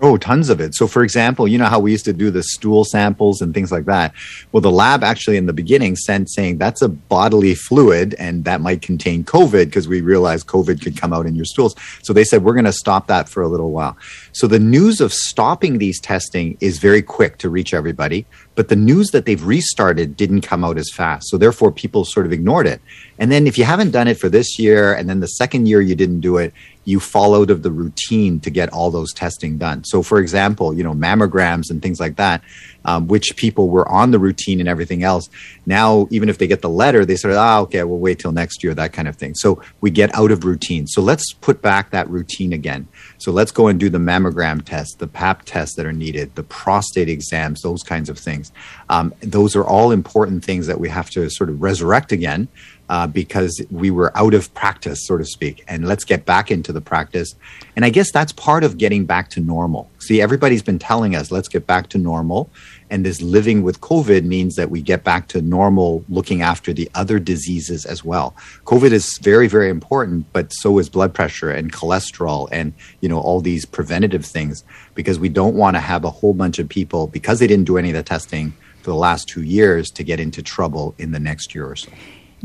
Oh, 0.00 0.16
tons 0.16 0.48
of 0.48 0.60
it. 0.60 0.76
So, 0.76 0.86
for 0.86 1.02
example, 1.02 1.48
you 1.48 1.58
know 1.58 1.64
how 1.64 1.80
we 1.80 1.90
used 1.90 2.04
to 2.04 2.12
do 2.12 2.30
the 2.30 2.44
stool 2.44 2.84
samples 2.84 3.40
and 3.40 3.52
things 3.52 3.72
like 3.72 3.86
that? 3.86 4.14
Well, 4.52 4.60
the 4.60 4.70
lab 4.70 5.02
actually 5.02 5.36
in 5.36 5.46
the 5.46 5.52
beginning 5.52 5.96
sent 5.96 6.30
saying 6.30 6.58
that's 6.58 6.82
a 6.82 6.88
bodily 6.88 7.56
fluid 7.56 8.14
and 8.14 8.44
that 8.44 8.60
might 8.60 8.80
contain 8.80 9.24
COVID 9.24 9.64
because 9.64 9.88
we 9.88 10.00
realized 10.00 10.46
COVID 10.46 10.80
could 10.80 10.96
come 10.96 11.12
out 11.12 11.26
in 11.26 11.34
your 11.34 11.44
stools. 11.44 11.74
So 12.02 12.12
they 12.12 12.22
said, 12.22 12.44
we're 12.44 12.54
going 12.54 12.64
to 12.64 12.72
stop 12.72 13.08
that 13.08 13.28
for 13.28 13.42
a 13.42 13.48
little 13.48 13.72
while. 13.72 13.96
So 14.30 14.46
the 14.46 14.60
news 14.60 15.00
of 15.00 15.12
stopping 15.12 15.78
these 15.78 16.00
testing 16.00 16.56
is 16.60 16.78
very 16.78 17.02
quick 17.02 17.38
to 17.38 17.50
reach 17.50 17.74
everybody. 17.74 18.24
But 18.58 18.66
the 18.66 18.74
news 18.74 19.12
that 19.12 19.24
they've 19.24 19.40
restarted 19.40 20.16
didn't 20.16 20.40
come 20.40 20.64
out 20.64 20.78
as 20.78 20.90
fast. 20.92 21.28
So 21.28 21.38
therefore, 21.38 21.70
people 21.70 22.04
sort 22.04 22.26
of 22.26 22.32
ignored 22.32 22.66
it. 22.66 22.80
And 23.16 23.30
then 23.30 23.46
if 23.46 23.56
you 23.56 23.62
haven't 23.62 23.92
done 23.92 24.08
it 24.08 24.18
for 24.18 24.28
this 24.28 24.58
year, 24.58 24.92
and 24.92 25.08
then 25.08 25.20
the 25.20 25.28
second 25.28 25.68
year 25.68 25.80
you 25.80 25.94
didn't 25.94 26.22
do 26.22 26.38
it, 26.38 26.52
you 26.84 26.98
fall 26.98 27.36
out 27.36 27.50
of 27.50 27.62
the 27.62 27.70
routine 27.70 28.40
to 28.40 28.50
get 28.50 28.72
all 28.72 28.90
those 28.90 29.12
testing 29.12 29.58
done. 29.58 29.84
So, 29.84 30.02
for 30.02 30.18
example, 30.18 30.74
you 30.74 30.82
know, 30.82 30.92
mammograms 30.92 31.70
and 31.70 31.80
things 31.80 32.00
like 32.00 32.16
that, 32.16 32.42
um, 32.84 33.06
which 33.06 33.36
people 33.36 33.68
were 33.68 33.88
on 33.88 34.10
the 34.10 34.18
routine 34.18 34.60
and 34.60 34.68
everything 34.68 35.02
else. 35.02 35.28
Now, 35.66 36.06
even 36.10 36.28
if 36.28 36.38
they 36.38 36.46
get 36.46 36.62
the 36.62 36.70
letter, 36.70 37.04
they 37.04 37.14
of, 37.14 37.36
ah, 37.36 37.60
okay, 37.60 37.82
we'll 37.84 37.98
wait 37.98 38.18
till 38.18 38.32
next 38.32 38.62
year, 38.62 38.74
that 38.74 38.92
kind 38.92 39.08
of 39.08 39.16
thing. 39.16 39.34
So 39.34 39.60
we 39.80 39.90
get 39.90 40.14
out 40.14 40.30
of 40.30 40.44
routine. 40.44 40.86
So 40.86 41.02
let's 41.02 41.32
put 41.32 41.60
back 41.60 41.90
that 41.90 42.08
routine 42.08 42.52
again. 42.52 42.88
So 43.18 43.32
let's 43.32 43.50
go 43.50 43.68
and 43.68 43.78
do 43.78 43.90
the 43.90 43.98
mammogram 43.98 44.64
test, 44.64 44.98
the 44.98 45.06
pap 45.06 45.42
tests 45.44 45.76
that 45.76 45.86
are 45.86 45.92
needed, 45.92 46.34
the 46.34 46.44
prostate 46.44 47.08
exams, 47.08 47.62
those 47.62 47.82
kinds 47.82 48.08
of 48.08 48.18
things. 48.18 48.52
Um, 48.88 49.14
those 49.20 49.56
are 49.56 49.64
all 49.64 49.90
important 49.90 50.44
things 50.44 50.66
that 50.66 50.80
we 50.80 50.88
have 50.88 51.10
to 51.10 51.28
sort 51.28 51.50
of 51.50 51.60
resurrect 51.60 52.12
again 52.12 52.48
uh, 52.88 53.06
because 53.06 53.60
we 53.70 53.90
were 53.90 54.16
out 54.16 54.34
of 54.34 54.52
practice, 54.54 55.06
so 55.06 55.18
to 55.18 55.24
speak. 55.24 55.64
And 55.68 55.86
let's 55.86 56.04
get 56.04 56.24
back 56.24 56.50
into 56.50 56.72
the 56.72 56.80
practice. 56.80 57.34
And 57.76 57.84
I 57.84 57.90
guess 57.90 58.10
that's 58.10 58.32
part 58.32 58.64
of 58.64 58.78
getting 58.78 59.04
back 59.04 59.30
to 59.30 59.40
normal. 59.40 59.90
See, 59.98 60.22
everybody's 60.22 60.62
been 60.62 60.78
telling 60.78 61.14
us, 61.14 61.30
let's 61.30 61.48
get 61.48 61.66
back 61.66 61.88
to 61.90 61.98
normal. 61.98 62.50
And 62.90 63.04
this 63.04 63.20
living 63.20 63.62
with 63.62 63.82
COVID 63.82 64.24
means 64.24 64.56
that 64.56 64.70
we 64.70 64.80
get 64.80 65.04
back 65.04 65.28
to 65.28 65.42
normal 65.42 66.02
looking 66.08 66.40
after 66.40 66.72
the 66.72 66.90
other 66.94 67.18
diseases 67.18 67.84
as 67.84 68.02
well. 68.02 68.34
COVID 68.64 68.92
is 68.92 69.18
very, 69.22 69.48
very 69.48 69.68
important, 69.68 70.32
but 70.32 70.50
so 70.54 70.78
is 70.78 70.88
blood 70.88 71.12
pressure 71.12 71.50
and 71.50 71.70
cholesterol 71.70 72.48
and, 72.50 72.72
you 73.00 73.08
know, 73.08 73.20
all 73.20 73.42
these 73.42 73.66
preventative 73.66 74.24
things 74.24 74.64
because 74.94 75.18
we 75.18 75.28
don't 75.28 75.54
want 75.54 75.76
to 75.76 75.80
have 75.80 76.04
a 76.04 76.10
whole 76.10 76.32
bunch 76.32 76.58
of 76.58 76.68
people 76.68 77.06
because 77.06 77.38
they 77.38 77.46
didn't 77.46 77.66
do 77.66 77.76
any 77.76 77.90
of 77.90 77.94
the 77.94 78.02
testing 78.02 78.54
for 78.82 78.90
the 78.90 78.96
last 78.96 79.28
two 79.28 79.42
years 79.42 79.90
to 79.90 80.02
get 80.02 80.18
into 80.18 80.42
trouble 80.42 80.94
in 80.96 81.12
the 81.12 81.20
next 81.20 81.54
year 81.54 81.66
or 81.66 81.76
so 81.76 81.90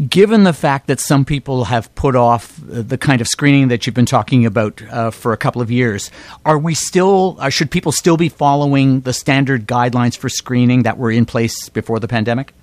given 0.09 0.43
the 0.43 0.53
fact 0.53 0.88
that 0.88 1.00
some 1.00 1.25
people 1.25 1.65
have 1.65 1.93
put 1.95 2.15
off 2.15 2.59
the 2.62 2.97
kind 2.97 3.21
of 3.21 3.27
screening 3.27 3.67
that 3.67 3.85
you've 3.85 3.95
been 3.95 4.05
talking 4.05 4.45
about 4.45 4.81
uh, 4.89 5.12
for 5.12 5.33
a 5.33 5.38
couple 5.38 5.62
of 5.62 5.69
years, 5.69 6.09
are 6.45 6.57
we 6.57 6.73
still, 6.73 7.38
uh, 7.39 7.50
should 7.50 7.69
people 7.69 7.91
still 7.91 8.17
be 8.17 8.29
following 8.29 9.01
the 9.01 9.13
standard 9.13 9.67
guidelines 9.67 10.17
for 10.17 10.29
screening 10.29 10.83
that 10.83 10.97
were 10.97 11.12
in 11.12 11.25
place 11.25 11.69
before 11.69 12.00
the 12.00 12.07
pandemic? 12.07 12.53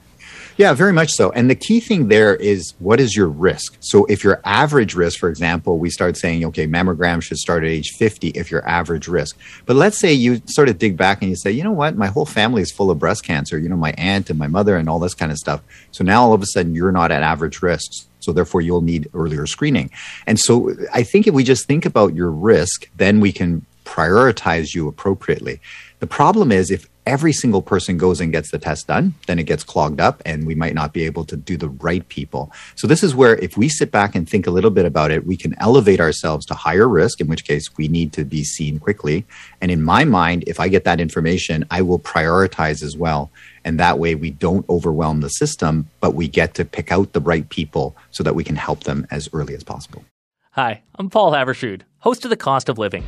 Yeah, 0.60 0.74
very 0.74 0.92
much 0.92 1.12
so. 1.12 1.30
And 1.30 1.48
the 1.48 1.54
key 1.54 1.80
thing 1.80 2.08
there 2.08 2.36
is 2.36 2.74
what 2.80 3.00
is 3.00 3.16
your 3.16 3.28
risk? 3.28 3.78
So 3.80 4.04
if 4.10 4.22
your 4.22 4.42
average 4.44 4.94
risk, 4.94 5.18
for 5.18 5.30
example, 5.30 5.78
we 5.78 5.88
start 5.88 6.18
saying, 6.18 6.44
okay, 6.44 6.66
mammogram 6.66 7.22
should 7.22 7.38
start 7.38 7.64
at 7.64 7.70
age 7.70 7.92
50 7.96 8.28
if 8.34 8.50
your 8.50 8.62
average 8.68 9.08
risk. 9.08 9.38
But 9.64 9.76
let's 9.76 9.96
say 9.96 10.12
you 10.12 10.42
sort 10.44 10.68
of 10.68 10.76
dig 10.76 10.98
back 10.98 11.22
and 11.22 11.30
you 11.30 11.36
say, 11.36 11.50
you 11.50 11.64
know 11.64 11.72
what, 11.72 11.96
my 11.96 12.08
whole 12.08 12.26
family 12.26 12.60
is 12.60 12.70
full 12.70 12.90
of 12.90 12.98
breast 12.98 13.24
cancer, 13.24 13.58
you 13.58 13.70
know, 13.70 13.76
my 13.76 13.94
aunt 13.96 14.28
and 14.28 14.38
my 14.38 14.48
mother 14.48 14.76
and 14.76 14.86
all 14.86 14.98
this 14.98 15.14
kind 15.14 15.32
of 15.32 15.38
stuff. 15.38 15.62
So 15.92 16.04
now 16.04 16.24
all 16.24 16.34
of 16.34 16.42
a 16.42 16.46
sudden 16.46 16.74
you're 16.74 16.92
not 16.92 17.10
at 17.10 17.22
average 17.22 17.62
risk. 17.62 18.06
So 18.18 18.34
therefore 18.34 18.60
you'll 18.60 18.82
need 18.82 19.08
earlier 19.14 19.46
screening. 19.46 19.90
And 20.26 20.38
so 20.38 20.76
I 20.92 21.04
think 21.04 21.26
if 21.26 21.32
we 21.32 21.42
just 21.42 21.66
think 21.68 21.86
about 21.86 22.14
your 22.14 22.30
risk, 22.30 22.86
then 22.98 23.20
we 23.20 23.32
can 23.32 23.64
prioritize 23.86 24.74
you 24.74 24.88
appropriately. 24.88 25.58
The 26.00 26.06
problem 26.06 26.52
is 26.52 26.70
if 26.70 26.86
every 27.10 27.32
single 27.32 27.60
person 27.60 27.98
goes 27.98 28.20
and 28.20 28.30
gets 28.30 28.52
the 28.52 28.58
test 28.58 28.86
done, 28.86 29.12
then 29.26 29.40
it 29.40 29.42
gets 29.42 29.64
clogged 29.64 30.00
up 30.00 30.22
and 30.24 30.46
we 30.46 30.54
might 30.54 30.74
not 30.74 30.92
be 30.92 31.04
able 31.04 31.24
to 31.24 31.36
do 31.36 31.56
the 31.56 31.68
right 31.68 32.08
people. 32.08 32.52
So, 32.76 32.86
this 32.86 33.02
is 33.02 33.16
where 33.16 33.36
if 33.38 33.56
we 33.56 33.68
sit 33.68 33.90
back 33.90 34.14
and 34.14 34.28
think 34.28 34.46
a 34.46 34.52
little 34.52 34.70
bit 34.70 34.84
about 34.84 35.10
it, 35.10 35.26
we 35.26 35.36
can 35.36 35.56
elevate 35.58 36.00
ourselves 36.00 36.46
to 36.46 36.54
higher 36.54 36.88
risk, 36.88 37.20
in 37.20 37.26
which 37.26 37.44
case 37.44 37.76
we 37.76 37.88
need 37.88 38.12
to 38.12 38.24
be 38.24 38.44
seen 38.44 38.78
quickly. 38.78 39.26
And 39.60 39.72
in 39.72 39.82
my 39.82 40.04
mind, 40.04 40.44
if 40.46 40.60
I 40.60 40.68
get 40.68 40.84
that 40.84 41.00
information, 41.00 41.66
I 41.68 41.82
will 41.82 41.98
prioritize 41.98 42.80
as 42.80 42.96
well. 42.96 43.32
And 43.64 43.80
that 43.80 43.98
way 43.98 44.14
we 44.14 44.30
don't 44.30 44.68
overwhelm 44.68 45.20
the 45.20 45.30
system, 45.30 45.88
but 46.00 46.14
we 46.14 46.28
get 46.28 46.54
to 46.54 46.64
pick 46.64 46.92
out 46.92 47.12
the 47.12 47.20
right 47.20 47.48
people 47.48 47.96
so 48.12 48.22
that 48.22 48.36
we 48.36 48.44
can 48.44 48.56
help 48.56 48.84
them 48.84 49.04
as 49.10 49.28
early 49.32 49.54
as 49.54 49.64
possible. 49.64 50.04
Hi, 50.52 50.82
I'm 50.94 51.10
Paul 51.10 51.32
Haavardsrud, 51.32 51.82
host 51.98 52.24
of 52.24 52.30
The 52.30 52.36
Cost 52.36 52.68
of 52.68 52.78
Living. 52.78 53.04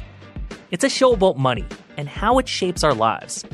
It's 0.73 0.85
a 0.85 0.91
show 0.91 1.13
about 1.13 1.39
money 1.39 1.67
and 1.97 2.09
how 2.09 2.39
it 2.39 2.49
shapes 2.49 2.83
our 2.83 2.95
lives 2.95 3.45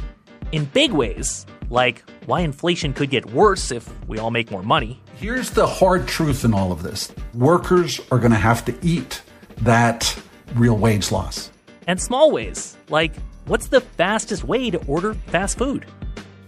in 0.53 0.65
big 0.67 0.93
ways, 0.93 1.47
like 1.71 2.03
why 2.27 2.41
inflation 2.41 2.93
could 2.93 3.11
get 3.11 3.27
worse 3.27 3.71
if 3.71 3.89
we 4.09 4.19
all 4.19 4.31
make 4.31 4.51
more 4.51 4.63
money. 4.63 5.01
Here's 5.17 5.51
the 5.51 5.67
hard 5.67 6.07
truth 6.07 6.45
in 6.45 6.55
all 6.55 6.73
of 6.73 6.83
this 6.83 7.13
workers 7.35 8.01
are 8.11 8.19
going 8.19 8.31
to 8.31 8.39
have 8.39 8.65
to 8.67 8.75
eat 8.83 9.23
that 9.59 10.21
real 10.55 10.77
wage 10.77 11.11
loss. 11.11 11.51
And 11.87 12.01
small 12.01 12.31
ways, 12.31 12.77
like 12.89 13.13
what's 13.47 13.69
the 13.69 13.81
fastest 13.81 14.45
way 14.45 14.71
to 14.71 14.79
order 14.87 15.15
fast 15.15 15.59
food? 15.59 15.87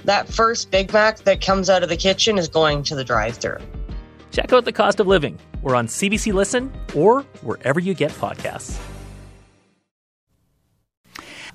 That 0.04 0.28
first 0.28 0.71
Big 0.71 0.92
Mac 0.92 1.19
that 1.21 1.40
comes 1.40 1.69
out 1.69 1.83
of 1.83 1.88
the 1.88 1.97
kitchen 1.97 2.38
is 2.38 2.49
going 2.49 2.83
to 2.85 2.95
the 2.95 3.04
drive 3.04 3.37
thru. 3.37 3.59
Check 4.30 4.52
out 4.52 4.64
The 4.64 4.73
Cost 4.73 5.00
of 5.00 5.07
Living. 5.07 5.38
We're 5.61 5.75
on 5.75 5.88
CBC 5.88 6.33
Listen 6.33 6.73
or 6.95 7.23
wherever 7.42 7.80
you 7.80 7.95
get 7.95 8.12
podcasts. 8.12 8.80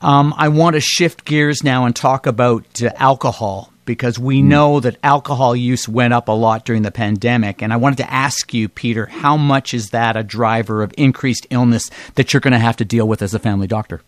Um, 0.05 0.35
I 0.37 0.49
want 0.49 0.75
to 0.75 0.79
shift 0.81 1.25
gears 1.25 1.63
now 1.63 1.85
and 1.85 1.95
talk 1.95 2.27
about 2.27 2.79
uh, 2.79 2.91
alcohol 2.97 3.71
because 3.85 4.19
we 4.19 4.39
mm. 4.39 4.45
know 4.45 4.79
that 4.79 4.97
alcohol 5.01 5.55
use 5.55 5.89
went 5.89 6.13
up 6.13 6.27
a 6.27 6.31
lot 6.31 6.63
during 6.63 6.83
the 6.83 6.91
pandemic. 6.91 7.63
And 7.63 7.73
I 7.73 7.77
wanted 7.77 7.97
to 7.97 8.13
ask 8.13 8.53
you, 8.53 8.69
Peter, 8.69 9.07
how 9.07 9.35
much 9.35 9.73
is 9.73 9.89
that 9.89 10.15
a 10.15 10.21
driver 10.21 10.83
of 10.83 10.93
increased 10.95 11.47
illness 11.49 11.89
that 12.13 12.31
you're 12.31 12.39
going 12.39 12.53
to 12.53 12.59
have 12.59 12.77
to 12.77 12.85
deal 12.85 13.07
with 13.07 13.23
as 13.23 13.33
a 13.33 13.39
family 13.39 13.65
doctor? 13.65 14.03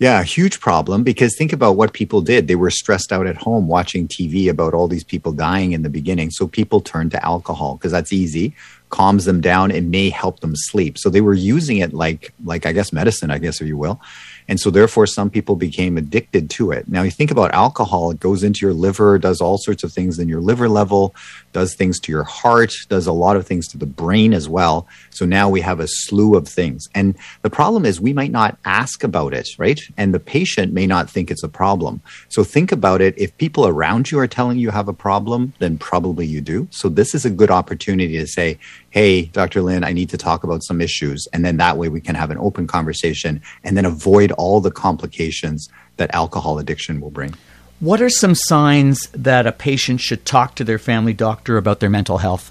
Yeah, 0.00 0.24
huge 0.24 0.58
problem 0.58 1.04
because 1.04 1.36
think 1.38 1.52
about 1.52 1.76
what 1.76 1.92
people 1.92 2.22
did. 2.22 2.48
They 2.48 2.56
were 2.56 2.68
stressed 2.68 3.12
out 3.12 3.28
at 3.28 3.36
home 3.36 3.68
watching 3.68 4.08
TV 4.08 4.50
about 4.50 4.74
all 4.74 4.88
these 4.88 5.04
people 5.04 5.30
dying 5.30 5.70
in 5.72 5.82
the 5.82 5.88
beginning. 5.88 6.32
So 6.32 6.48
people 6.48 6.80
turned 6.80 7.12
to 7.12 7.24
alcohol 7.24 7.76
because 7.76 7.92
that's 7.92 8.12
easy, 8.12 8.52
calms 8.90 9.26
them 9.26 9.40
down, 9.40 9.70
and 9.70 9.92
may 9.92 10.10
help 10.10 10.40
them 10.40 10.56
sleep. 10.56 10.98
So 10.98 11.08
they 11.08 11.20
were 11.20 11.34
using 11.34 11.78
it 11.78 11.94
like, 11.94 12.34
like 12.44 12.66
I 12.66 12.72
guess 12.72 12.92
medicine, 12.92 13.30
I 13.30 13.38
guess 13.38 13.60
if 13.60 13.68
you 13.68 13.78
will. 13.78 14.00
And 14.48 14.60
so, 14.60 14.70
therefore, 14.70 15.06
some 15.06 15.30
people 15.30 15.56
became 15.56 15.96
addicted 15.96 16.50
to 16.50 16.70
it. 16.70 16.88
Now, 16.88 17.02
you 17.02 17.10
think 17.10 17.30
about 17.30 17.52
alcohol, 17.52 18.10
it 18.10 18.20
goes 18.20 18.42
into 18.42 18.60
your 18.62 18.74
liver, 18.74 19.18
does 19.18 19.40
all 19.40 19.58
sorts 19.58 19.82
of 19.82 19.92
things 19.92 20.18
in 20.18 20.28
your 20.28 20.40
liver 20.40 20.68
level, 20.68 21.14
does 21.52 21.74
things 21.74 21.98
to 22.00 22.12
your 22.12 22.24
heart, 22.24 22.72
does 22.88 23.06
a 23.06 23.12
lot 23.12 23.36
of 23.36 23.46
things 23.46 23.66
to 23.68 23.78
the 23.78 23.86
brain 23.86 24.32
as 24.32 24.48
well. 24.48 24.86
So 25.10 25.24
now 25.24 25.48
we 25.48 25.60
have 25.62 25.80
a 25.80 25.88
slew 25.88 26.36
of 26.36 26.46
things. 26.46 26.88
And 26.94 27.16
the 27.42 27.50
problem 27.50 27.84
is, 27.84 28.00
we 28.00 28.12
might 28.12 28.30
not 28.30 28.58
ask 28.64 29.02
about 29.02 29.34
it, 29.34 29.48
right? 29.58 29.80
And 29.96 30.14
the 30.14 30.20
patient 30.20 30.72
may 30.72 30.86
not 30.86 31.10
think 31.10 31.30
it's 31.30 31.42
a 31.42 31.48
problem. 31.48 32.00
So 32.28 32.44
think 32.44 32.72
about 32.72 33.00
it. 33.00 33.14
If 33.18 33.36
people 33.38 33.66
around 33.66 34.10
you 34.10 34.18
are 34.18 34.26
telling 34.26 34.58
you 34.58 34.70
have 34.70 34.88
a 34.88 34.92
problem, 34.92 35.54
then 35.58 35.78
probably 35.78 36.26
you 36.26 36.40
do. 36.40 36.68
So 36.70 36.88
this 36.88 37.14
is 37.14 37.24
a 37.24 37.30
good 37.30 37.50
opportunity 37.50 38.18
to 38.18 38.26
say, 38.26 38.58
hey, 38.96 39.26
Dr. 39.26 39.60
Lin, 39.60 39.84
I 39.84 39.92
need 39.92 40.08
to 40.08 40.16
talk 40.16 40.42
about 40.42 40.64
some 40.64 40.80
issues. 40.80 41.28
And 41.34 41.44
then 41.44 41.58
that 41.58 41.76
way 41.76 41.90
we 41.90 42.00
can 42.00 42.14
have 42.14 42.30
an 42.30 42.38
open 42.38 42.66
conversation 42.66 43.42
and 43.62 43.76
then 43.76 43.84
avoid 43.84 44.32
all 44.32 44.62
the 44.62 44.70
complications 44.70 45.68
that 45.98 46.14
alcohol 46.14 46.58
addiction 46.58 47.02
will 47.02 47.10
bring. 47.10 47.34
What 47.78 48.00
are 48.00 48.08
some 48.08 48.34
signs 48.34 49.10
that 49.12 49.46
a 49.46 49.52
patient 49.52 50.00
should 50.00 50.24
talk 50.24 50.54
to 50.54 50.64
their 50.64 50.78
family 50.78 51.12
doctor 51.12 51.58
about 51.58 51.80
their 51.80 51.90
mental 51.90 52.16
health? 52.16 52.50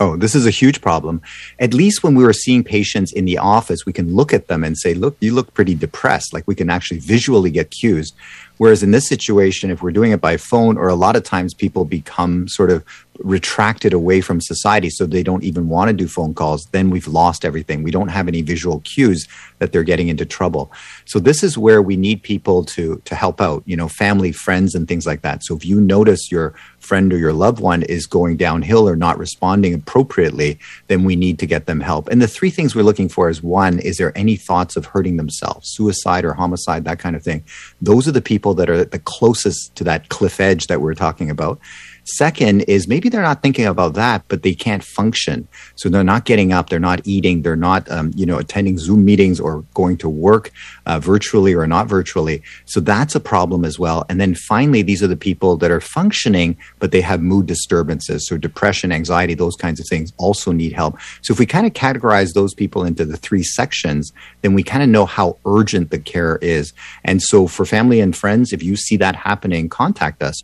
Oh, 0.00 0.16
this 0.16 0.34
is 0.34 0.46
a 0.46 0.50
huge 0.50 0.80
problem. 0.80 1.22
At 1.60 1.74
least 1.74 2.02
when 2.02 2.16
we 2.16 2.24
were 2.24 2.32
seeing 2.32 2.64
patients 2.64 3.12
in 3.12 3.24
the 3.24 3.38
office, 3.38 3.86
we 3.86 3.92
can 3.92 4.16
look 4.16 4.32
at 4.32 4.48
them 4.48 4.64
and 4.64 4.76
say, 4.76 4.94
look, 4.94 5.16
you 5.20 5.32
look 5.32 5.54
pretty 5.54 5.76
depressed. 5.76 6.32
Like 6.32 6.48
we 6.48 6.56
can 6.56 6.70
actually 6.70 6.98
visually 6.98 7.52
get 7.52 7.70
cues. 7.70 8.12
Whereas 8.62 8.84
in 8.84 8.92
this 8.92 9.08
situation, 9.08 9.72
if 9.72 9.82
we're 9.82 9.90
doing 9.90 10.12
it 10.12 10.20
by 10.20 10.36
phone, 10.36 10.78
or 10.78 10.86
a 10.86 10.94
lot 10.94 11.16
of 11.16 11.24
times 11.24 11.52
people 11.52 11.84
become 11.84 12.46
sort 12.46 12.70
of 12.70 12.84
retracted 13.18 13.92
away 13.92 14.20
from 14.20 14.40
society 14.40 14.88
so 14.88 15.04
they 15.04 15.22
don't 15.22 15.42
even 15.42 15.68
want 15.68 15.88
to 15.88 15.92
do 15.92 16.06
phone 16.06 16.32
calls, 16.32 16.66
then 16.72 16.88
we've 16.88 17.08
lost 17.08 17.44
everything. 17.44 17.82
We 17.82 17.90
don't 17.90 18.08
have 18.08 18.28
any 18.28 18.40
visual 18.40 18.80
cues 18.80 19.26
that 19.58 19.72
they're 19.72 19.82
getting 19.82 20.08
into 20.08 20.24
trouble. 20.24 20.72
So 21.04 21.18
this 21.18 21.42
is 21.42 21.58
where 21.58 21.82
we 21.82 21.96
need 21.96 22.22
people 22.22 22.64
to 22.66 23.02
to 23.04 23.14
help 23.14 23.40
out, 23.40 23.62
you 23.66 23.76
know, 23.76 23.88
family, 23.88 24.32
friends 24.32 24.74
and 24.74 24.86
things 24.88 25.06
like 25.06 25.22
that. 25.22 25.42
So 25.44 25.56
if 25.56 25.64
you 25.64 25.80
notice 25.80 26.30
your 26.30 26.54
friend 26.78 27.12
or 27.12 27.18
your 27.18 27.32
loved 27.32 27.60
one 27.60 27.82
is 27.84 28.06
going 28.06 28.36
downhill 28.36 28.88
or 28.88 28.96
not 28.96 29.18
responding 29.18 29.72
appropriately, 29.72 30.58
then 30.88 31.04
we 31.04 31.14
need 31.14 31.38
to 31.38 31.46
get 31.46 31.66
them 31.66 31.80
help. 31.80 32.08
And 32.08 32.20
the 32.20 32.26
three 32.26 32.50
things 32.50 32.74
we're 32.74 32.82
looking 32.82 33.08
for 33.08 33.28
is 33.28 33.42
one, 33.42 33.78
is 33.78 33.98
there 33.98 34.16
any 34.18 34.36
thoughts 34.36 34.76
of 34.76 34.86
hurting 34.86 35.16
themselves, 35.16 35.70
suicide 35.72 36.24
or 36.24 36.34
homicide, 36.34 36.84
that 36.84 36.98
kind 36.98 37.14
of 37.14 37.22
thing. 37.22 37.44
Those 37.80 38.08
are 38.08 38.12
the 38.12 38.20
people 38.20 38.51
that 38.54 38.70
are 38.70 38.84
the 38.84 38.98
closest 38.98 39.74
to 39.76 39.84
that 39.84 40.08
cliff 40.08 40.40
edge 40.40 40.66
that 40.66 40.80
we're 40.80 40.94
talking 40.94 41.30
about. 41.30 41.58
Second 42.04 42.62
is 42.62 42.88
maybe 42.88 43.08
they're 43.08 43.22
not 43.22 43.42
thinking 43.42 43.66
about 43.66 43.94
that, 43.94 44.24
but 44.28 44.42
they 44.42 44.54
can't 44.54 44.82
function. 44.82 45.46
So 45.76 45.88
they're 45.88 46.02
not 46.02 46.24
getting 46.24 46.52
up, 46.52 46.68
they're 46.68 46.80
not 46.80 47.00
eating, 47.06 47.42
they're 47.42 47.56
not, 47.56 47.88
um, 47.90 48.12
you 48.16 48.26
know, 48.26 48.38
attending 48.38 48.78
Zoom 48.78 49.04
meetings 49.04 49.38
or 49.38 49.64
going 49.74 49.96
to 49.98 50.08
work 50.08 50.50
uh, 50.86 50.98
virtually 50.98 51.54
or 51.54 51.66
not 51.66 51.86
virtually. 51.86 52.42
So 52.66 52.80
that's 52.80 53.14
a 53.14 53.20
problem 53.20 53.64
as 53.64 53.78
well. 53.78 54.04
And 54.08 54.20
then 54.20 54.34
finally, 54.34 54.82
these 54.82 55.02
are 55.02 55.06
the 55.06 55.16
people 55.16 55.56
that 55.58 55.70
are 55.70 55.80
functioning, 55.80 56.56
but 56.80 56.90
they 56.90 57.00
have 57.00 57.22
mood 57.22 57.46
disturbances. 57.46 58.26
So 58.26 58.36
depression, 58.36 58.90
anxiety, 58.90 59.34
those 59.34 59.56
kinds 59.56 59.78
of 59.78 59.86
things 59.88 60.12
also 60.18 60.50
need 60.50 60.72
help. 60.72 60.98
So 61.22 61.32
if 61.32 61.38
we 61.38 61.46
kind 61.46 61.66
of 61.66 61.72
categorize 61.72 62.32
those 62.34 62.54
people 62.54 62.84
into 62.84 63.04
the 63.04 63.16
three 63.16 63.44
sections, 63.44 64.12
then 64.42 64.54
we 64.54 64.62
kind 64.62 64.82
of 64.82 64.88
know 64.88 65.06
how 65.06 65.38
urgent 65.46 65.90
the 65.90 65.98
care 65.98 66.36
is. 66.42 66.72
And 67.04 67.22
so 67.22 67.46
for 67.46 67.64
family 67.64 68.00
and 68.00 68.16
friends, 68.16 68.52
if 68.52 68.62
you 68.62 68.74
see 68.76 68.96
that 68.96 69.14
happening, 69.14 69.68
contact 69.68 70.22
us. 70.22 70.42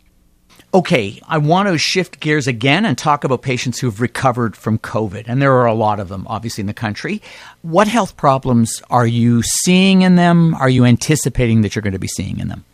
Okay, 0.71 1.19
I 1.27 1.39
want 1.39 1.67
to 1.67 1.79
shift 1.79 2.19
gears 2.19 2.45
again 2.45 2.85
and 2.85 2.95
talk 2.95 3.23
about 3.23 3.41
patients 3.41 3.79
who've 3.79 3.99
recovered 3.99 4.55
from 4.55 4.77
COVID. 4.77 5.23
And 5.25 5.41
there 5.41 5.53
are 5.53 5.65
a 5.65 5.73
lot 5.73 5.99
of 5.99 6.09
them, 6.09 6.27
obviously, 6.29 6.61
in 6.61 6.67
the 6.67 6.75
country. 6.75 7.23
What 7.63 7.87
health 7.87 8.15
problems 8.17 8.79
are 8.91 9.07
you 9.07 9.41
seeing 9.41 10.03
in 10.03 10.15
them? 10.15 10.53
Are 10.53 10.69
you 10.69 10.85
anticipating 10.85 11.61
that 11.61 11.73
you're 11.75 11.81
going 11.81 11.93
to 11.93 11.99
be 11.99 12.07
seeing 12.07 12.39
in 12.39 12.49
them? 12.49 12.65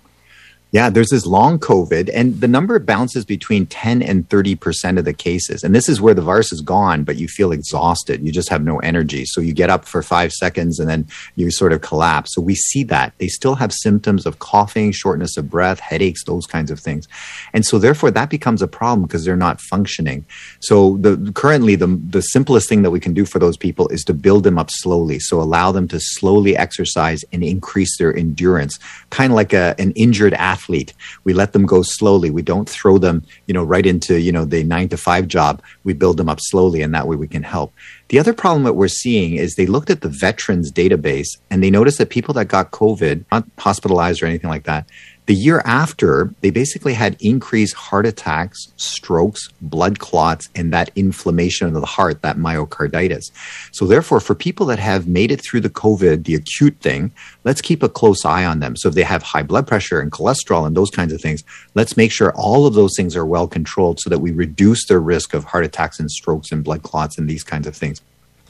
Yeah, 0.76 0.90
there's 0.90 1.12
this 1.12 1.26
long 1.26 1.58
COVID, 1.58 2.10
and 2.14 2.42
the 2.42 2.50
number 2.50 2.78
bounces 2.80 3.24
between 3.24 3.66
10 3.66 4.02
and 4.02 4.28
30% 4.28 5.00
of 5.00 5.06
the 5.06 5.14
cases. 5.14 5.64
And 5.64 5.74
this 5.74 5.88
is 5.88 6.02
where 6.02 6.14
the 6.14 6.22
virus 6.22 6.52
is 6.52 6.60
gone, 6.60 7.06
but 7.06 7.16
you 7.16 7.30
feel 7.30 7.54
exhausted. 7.54 8.22
You 8.22 8.34
just 8.34 8.50
have 8.50 8.62
no 8.62 8.80
energy. 8.80 9.24
So 9.26 9.40
you 9.40 9.54
get 9.54 9.70
up 9.70 9.86
for 9.86 10.04
five 10.04 10.34
seconds 10.34 10.78
and 10.78 10.90
then 10.90 11.08
you 11.38 11.50
sort 11.50 11.72
of 11.72 11.80
collapse. 11.80 12.34
So 12.34 12.42
we 12.42 12.56
see 12.56 12.84
that. 12.84 13.14
They 13.20 13.30
still 13.30 13.56
have 13.56 13.72
symptoms 13.72 14.26
of 14.26 14.40
coughing, 14.40 14.92
shortness 14.92 15.38
of 15.38 15.50
breath, 15.50 15.80
headaches, 15.80 16.26
those 16.26 16.46
kinds 16.46 16.70
of 16.70 16.82
things. 16.82 17.08
And 17.54 17.66
so 17.66 17.80
therefore 17.80 18.12
that 18.12 18.30
becomes 18.30 18.62
a 18.62 18.68
problem 18.68 19.08
because 19.08 19.24
they're 19.24 19.38
not 19.38 19.62
functioning. 19.62 20.26
So 20.60 20.98
the 20.98 21.32
currently 21.34 21.76
the, 21.76 21.88
the 21.88 22.20
simplest 22.20 22.68
thing 22.68 22.82
that 22.82 22.92
we 22.92 23.00
can 23.00 23.14
do 23.14 23.24
for 23.24 23.40
those 23.40 23.56
people 23.56 23.88
is 23.88 24.04
to 24.04 24.14
build 24.14 24.44
them 24.44 24.58
up 24.58 24.70
slowly. 24.70 25.20
So 25.20 25.40
allow 25.40 25.72
them 25.72 25.88
to 25.88 26.02
slowly 26.02 26.58
exercise 26.58 27.24
and 27.32 27.46
increase 27.46 27.98
their 27.98 28.14
endurance, 28.14 28.78
kind 29.10 29.32
of 29.32 29.38
like 29.38 29.54
a, 29.54 29.74
an 29.80 29.92
injured 29.92 30.34
athlete. 30.34 30.65
We 30.70 31.34
let 31.34 31.54
them 31.54 31.66
go 31.66 31.82
slowly. 31.82 32.30
We 32.30 32.42
don't 32.42 32.70
throw 32.70 32.98
them, 32.98 33.24
you 33.48 33.54
know, 33.54 33.64
right 33.64 33.86
into, 33.86 34.20
you 34.20 34.32
know, 34.32 34.46
the 34.46 34.64
nine 34.64 34.90
to 34.90 34.98
five 34.98 35.28
job. 35.28 35.62
We 35.84 35.94
build 35.94 36.18
them 36.18 36.30
up 36.30 36.40
slowly 36.42 36.82
and 36.82 36.94
that 36.94 37.08
way 37.08 37.16
we 37.16 37.28
can 37.28 37.44
help. 37.44 37.74
The 38.10 38.20
other 38.20 38.34
problem 38.34 38.64
that 38.64 38.74
we're 38.74 38.88
seeing 38.88 39.36
is 39.36 39.56
they 39.56 39.66
looked 39.66 39.90
at 39.90 40.02
the 40.02 40.10
veterans 40.10 40.72
database 40.72 41.38
and 41.50 41.64
they 41.64 41.72
noticed 41.72 41.98
that 41.98 42.10
people 42.10 42.34
that 42.36 42.48
got 42.48 42.72
COVID, 42.72 43.26
not 43.32 43.46
hospitalized 43.58 44.22
or 44.22 44.28
anything 44.28 44.50
like 44.50 44.66
that, 44.66 44.88
the 45.28 45.34
year 45.34 45.62
after, 45.66 46.32
they 46.42 46.52
basically 46.52 46.94
had 46.94 47.18
increased 47.20 47.74
heart 47.74 48.06
attacks, 48.06 48.72
strokes, 48.78 49.50
blood 49.60 49.98
clots, 49.98 50.50
and 50.54 50.72
that 50.72 50.92
inflammation 50.96 51.68
of 51.68 51.74
the 51.74 51.86
heart, 51.86 52.22
that 52.22 52.38
myocarditis. 52.38 53.32
So, 53.72 53.88
therefore, 53.88 54.20
for 54.20 54.36
people 54.36 54.68
that 54.68 54.78
have 54.78 55.08
made 55.08 55.32
it 55.32 55.42
through 55.42 55.62
the 55.62 55.70
COVID, 55.70 56.26
the 56.26 56.36
acute 56.36 56.80
thing, 56.80 57.12
let's 57.44 57.62
keep 57.62 57.82
a 57.82 57.90
close 57.90 58.24
eye 58.24 58.46
on 58.46 58.60
them. 58.60 58.76
So, 58.76 58.90
if 58.90 58.96
they 58.96 59.04
have 59.04 59.24
high 59.24 59.44
blood 59.44 59.66
pressure 59.66 60.00
and 60.00 60.12
cholesterol 60.12 60.68
and 60.68 60.78
those 60.78 60.92
kinds 60.92 61.12
of 61.12 61.22
things, 61.22 61.44
let's 61.74 61.98
make 61.98 62.12
sure 62.12 62.32
all 62.36 62.68
of 62.68 62.76
those 62.76 62.94
things 62.96 63.16
are 63.16 63.26
well 63.26 63.48
controlled 63.48 64.00
so 64.00 64.12
that 64.12 64.20
we 64.20 64.32
reduce 64.32 64.86
their 64.88 65.00
risk 65.00 65.34
of 65.34 65.44
heart 65.46 65.66
attacks 65.66 66.00
and 66.00 66.12
strokes 66.12 66.52
and 66.52 66.64
blood 66.64 66.84
clots 66.84 67.18
and 67.18 67.28
these 67.28 67.44
kinds 67.44 67.66
of 67.66 67.76
things. 67.76 68.00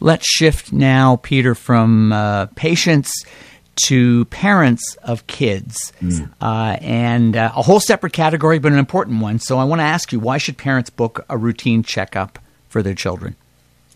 Let's 0.01 0.27
shift 0.27 0.73
now, 0.73 1.15
Peter, 1.23 1.55
from 1.55 2.11
uh, 2.11 2.47
patients 2.47 3.25
to 3.83 4.25
parents 4.25 4.95
of 5.03 5.27
kids, 5.27 5.91
mm. 6.01 6.29
uh, 6.41 6.77
and 6.81 7.35
uh, 7.35 7.51
a 7.55 7.61
whole 7.61 7.79
separate 7.79 8.13
category, 8.13 8.59
but 8.59 8.71
an 8.71 8.79
important 8.79 9.21
one. 9.21 9.39
So 9.39 9.57
I 9.57 9.63
want 9.63 9.79
to 9.79 9.83
ask 9.85 10.11
you, 10.11 10.19
why 10.19 10.37
should 10.37 10.57
parents 10.57 10.89
book 10.89 11.25
a 11.29 11.37
routine 11.37 11.83
checkup 11.83 12.39
for 12.69 12.81
their 12.81 12.95
children? 12.95 13.35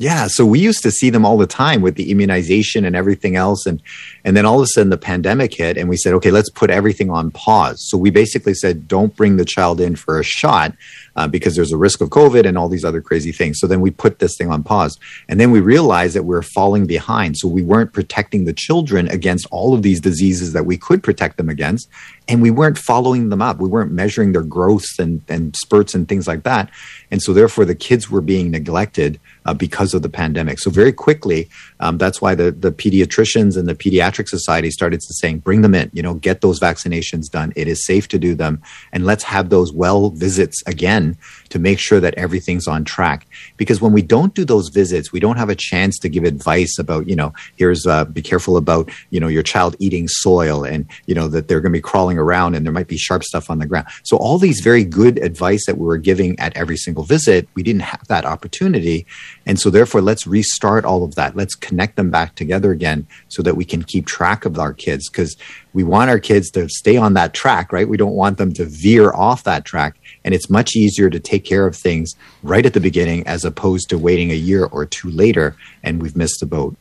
Yeah, 0.02 0.28
so 0.30 0.46
we 0.46 0.60
used 0.60 0.82
to 0.84 0.92
see 0.92 1.10
them 1.10 1.26
all 1.26 1.38
the 1.38 1.46
time 1.46 1.82
with 1.82 1.96
the 1.96 2.10
immunization 2.10 2.86
and 2.86 2.96
everything 2.96 3.36
else, 3.36 3.66
and 3.66 3.82
and 4.24 4.36
then 4.38 4.46
all 4.46 4.60
of 4.60 4.64
a 4.64 4.68
sudden 4.68 4.90
the 4.90 4.98
pandemic 4.98 5.54
hit, 5.54 5.78
and 5.78 5.90
we 5.90 5.98
said, 5.98 6.14
okay, 6.14 6.32
let's 6.32 6.50
put 6.50 6.70
everything 6.70 7.10
on 7.10 7.32
pause. 7.32 7.86
So 7.90 7.98
we 7.98 8.10
basically 8.10 8.54
said, 8.54 8.88
don't 8.88 9.14
bring 9.14 9.36
the 9.36 9.44
child 9.44 9.82
in 9.82 9.98
for 9.98 10.18
a 10.18 10.24
shot 10.24 10.74
uh, 11.20 11.28
because 11.28 11.54
there's 11.54 11.74
a 11.74 11.78
risk 11.78 12.00
of 12.00 12.10
COVID 12.10 12.46
and 12.46 12.58
all 12.58 12.70
these 12.70 12.86
other 12.86 13.02
crazy 13.02 13.34
things. 13.34 13.60
So 13.60 13.68
then 13.68 13.82
we 13.82 13.92
put 13.92 14.20
this 14.20 14.38
thing 14.38 14.50
on 14.50 14.64
pause. 14.64 14.98
And 15.28 15.38
then 15.38 15.52
we 15.52 15.60
realized 15.60 16.16
that 16.16 16.24
we 16.24 16.34
are 16.34 16.42
falling 16.42 16.88
behind. 16.88 17.36
So 17.36 17.50
we 17.50 17.62
weren't 17.62 17.92
protecting 17.92 18.46
the 18.46 18.54
children 18.54 19.10
against 19.10 19.46
all 19.52 19.74
of 19.74 19.82
these 19.82 20.00
diseases 20.00 20.54
that 20.54 20.66
we 20.66 20.78
could 20.78 21.04
protect 21.04 21.36
them 21.36 21.50
against. 21.50 21.90
And 22.30 22.42
we 22.42 22.52
weren't 22.52 22.78
following 22.78 23.28
them 23.28 23.42
up. 23.42 23.58
We 23.58 23.68
weren't 23.68 23.92
measuring 23.92 24.32
their 24.32 24.44
growths 24.44 24.98
and, 24.98 25.22
and 25.28 25.54
spurts 25.58 25.94
and 25.94 26.08
things 26.08 26.26
like 26.26 26.44
that. 26.44 26.70
And 27.12 27.22
so 27.22 27.34
therefore 27.34 27.66
the 27.66 27.76
kids 27.76 28.10
were 28.10 28.22
being 28.22 28.50
neglected 28.50 29.20
uh, 29.50 29.54
because 29.54 29.96
of 29.96 30.04
the 30.04 30.10
pandemic. 30.10 30.60
So 30.60 30.70
very 30.70 30.94
quickly, 30.94 31.50
um, 31.80 31.98
that's 31.98 32.22
why 32.22 32.36
the, 32.36 32.52
the 32.52 32.72
pediatricians 32.72 33.58
and 33.58 33.68
the 33.68 33.74
pediatric 33.74 34.28
society 34.28 34.70
started 34.70 35.00
to 35.00 35.14
saying, 35.16 35.40
bring 35.40 35.62
them 35.62 35.74
in, 35.74 35.90
you 35.92 36.04
know, 36.04 36.14
get 36.14 36.42
those 36.42 36.60
vaccinations 36.60 37.32
done. 37.32 37.52
It 37.56 37.68
is 37.68 37.84
safe 37.84 38.08
to 38.10 38.20
do 38.20 38.36
them. 38.36 38.62
And 38.94 39.08
let's 39.08 39.24
have 39.24 39.50
those 39.50 39.74
well 39.74 40.12
visits 40.12 40.62
again 40.68 41.18
to 41.50 41.60
make 41.60 41.80
sure 41.80 42.00
that 42.00 42.14
everything's 42.16 42.68
on 42.68 42.84
track. 42.84 43.28
Because 43.58 43.82
when 43.82 43.94
we 43.94 44.02
don't 44.02 44.34
do 44.34 44.46
those 44.46 44.70
visits, 44.70 45.12
we 45.12 45.20
don't 45.20 45.38
have 45.38 45.50
a 45.50 45.56
chance 45.56 45.98
to 46.00 46.10
give 46.10 46.24
advice 46.24 46.78
about, 46.80 47.08
you 47.08 47.16
know, 47.16 47.34
here's, 47.56 47.86
uh, 47.86 48.06
be 48.06 48.22
careful 48.22 48.58
about, 48.58 48.90
you 49.10 49.20
know, 49.20 49.28
your 49.28 49.44
child 49.44 49.76
eating 49.80 50.08
soil 50.08 50.64
and, 50.64 50.86
you 51.06 51.16
know, 51.16 51.28
that 51.28 51.48
they're 51.48 51.62
going 51.62 51.72
to 51.72 51.78
be 51.78 51.82
crawling 51.82 52.18
around 52.18 52.56
and 52.56 52.66
there 52.66 52.74
might 52.74 52.88
be 52.88 52.98
sharp 52.98 53.24
stuff 53.24 53.50
on 53.50 53.60
the 53.60 53.66
ground. 53.66 53.88
So 54.04 54.18
all 54.18 54.38
these 54.38 54.62
very 54.62 54.84
good 54.84 55.18
advice 55.20 55.66
that 55.66 55.78
we 55.78 55.86
were 55.86 55.98
giving 55.98 56.40
at 56.40 56.56
every 56.56 56.78
single 56.78 57.04
visit, 57.04 57.48
we 57.56 57.64
didn't 57.64 57.82
have 57.82 58.08
that 58.08 58.26
opportunity. 58.26 59.06
And 59.46 59.60
so 59.60 59.70
therefore, 59.70 60.02
let's 60.02 60.28
restart 60.28 60.86
all 60.86 61.04
of 61.04 61.16
that. 61.16 61.36
Let's 61.36 61.56
connect 61.56 61.96
them 61.96 62.12
back 62.12 62.36
together 62.36 62.72
again 62.72 63.08
so 63.28 63.42
that 63.44 63.56
we 63.56 63.66
can 63.66 63.84
keep 63.84 64.06
track 64.06 64.46
of 64.46 64.58
our 64.58 64.74
kids 64.74 65.10
because 65.10 65.36
we 65.74 65.84
want 65.84 66.10
our 66.10 66.20
kids 66.20 66.50
to 66.52 66.68
stay 66.70 66.98
on 66.98 67.14
that 67.14 67.34
track, 67.34 67.72
right? 67.72 67.88
We 67.88 67.98
don't 67.98 68.16
want 68.16 68.38
them 68.38 68.54
to 68.54 68.66
veer 68.66 69.14
off 69.14 69.44
that 69.44 69.66
track. 69.66 69.99
And 70.24 70.34
it's 70.34 70.50
much 70.50 70.76
easier 70.76 71.10
to 71.10 71.20
take 71.20 71.46
care 71.46 71.66
of 71.66 71.76
things 71.76 72.14
right 72.44 72.66
at 72.66 72.74
the 72.74 72.80
beginning 72.80 73.26
as 73.28 73.46
opposed 73.46 73.90
to 73.90 73.98
waiting 73.98 74.32
a 74.32 74.36
year 74.36 74.66
or 74.66 74.86
two 74.86 75.10
later 75.10 75.56
and 75.84 76.02
we've 76.02 76.16
missed 76.16 76.40
the 76.40 76.46
boat. 76.46 76.76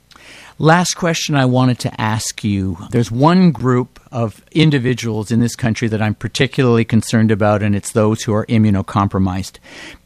Last 0.61 0.95
question 0.95 1.37
I 1.37 1.45
wanted 1.45 1.79
to 1.81 2.01
ask 2.01 2.43
you. 2.43 2.79
There's 2.91 3.13
one 3.13 3.53
group 3.53 4.01
of 4.11 4.45
individuals 4.51 5.31
in 5.31 5.39
this 5.39 5.55
country 5.55 5.87
that 5.87 6.03
I'm 6.03 6.17
particularly 6.17 6.85
concerned 6.85 7.31
about, 7.31 7.63
and 7.63 7.77
it's 7.77 7.93
those 7.93 8.23
who 8.23 8.35
are 8.35 8.45
immunocompromised. 8.47 9.59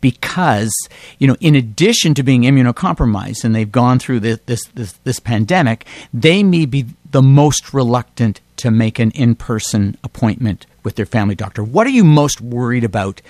Because, 0.03 0.75
you 1.19 1.27
know, 1.27 1.37
in 1.41 1.55
addition 1.55 2.13
to 2.15 2.23
being 2.23 2.43
immunocompromised 2.43 3.45
and 3.45 3.55
they've 3.55 3.73
gone 3.73 3.99
through 3.99 4.21
this, 4.21 4.41
this, 4.45 4.61
this, 4.75 4.93
this 5.05 5.21
pandemic, 5.21 5.87
they 6.13 6.43
may 6.43 6.67
be 6.67 6.85
the 7.11 7.23
most 7.23 7.73
reluctant 7.73 8.43
to 8.59 8.71
make 8.71 8.99
an 8.99 9.11
in 9.13 9.35
person 9.35 9.97
appointment 10.05 10.67
with 10.83 10.97
their 10.97 11.07
family 11.07 11.35
doctor. 11.35 11.63
What 11.63 11.87
are 11.87 11.91
you 11.91 12.05
most 12.05 12.41
worried 12.41 12.85
about 12.85 13.21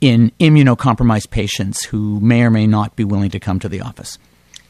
in 0.00 0.32
immunocompromised 0.38 1.30
patients 1.30 1.84
who 1.84 2.20
may 2.20 2.42
or 2.42 2.50
may 2.50 2.66
not 2.66 2.96
be 2.96 3.04
willing 3.04 3.30
to 3.30 3.40
come 3.40 3.58
to 3.60 3.68
the 3.68 3.80
office? 3.80 4.18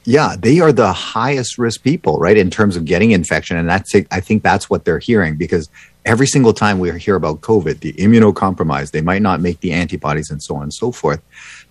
Yeah, 0.05 0.37
they 0.39 0.61
are 0.61 0.73
the 0.73 0.93
highest 0.93 1.59
risk 1.59 1.83
people, 1.83 2.19
right, 2.19 2.37
in 2.37 2.49
terms 2.49 2.77
of 2.77 2.87
getting 2.87 3.11
infection. 3.11 3.59
And 3.59 3.69
that's, 3.69 3.95
I 4.11 4.21
think 4.21 4.43
that's 4.43 4.71
what 4.71 4.87
they're 4.87 4.99
hearing 4.99 5.37
because 5.37 5.69
every 6.07 6.27
single 6.27 6.55
time 6.55 6.79
we 6.79 6.99
hear 6.99 7.15
about 7.15 7.43
COVID, 7.43 7.81
the 7.81 7.93
immunocompromised, 7.95 8.93
they 8.93 9.03
might 9.03 9.21
not 9.21 9.43
make 9.43 9.61
the 9.61 9.73
antibodies 9.73 10.31
and 10.31 10.43
so 10.43 10.57
on 10.57 10.63
and 10.63 10.73
so 10.73 10.93
forth 10.93 11.21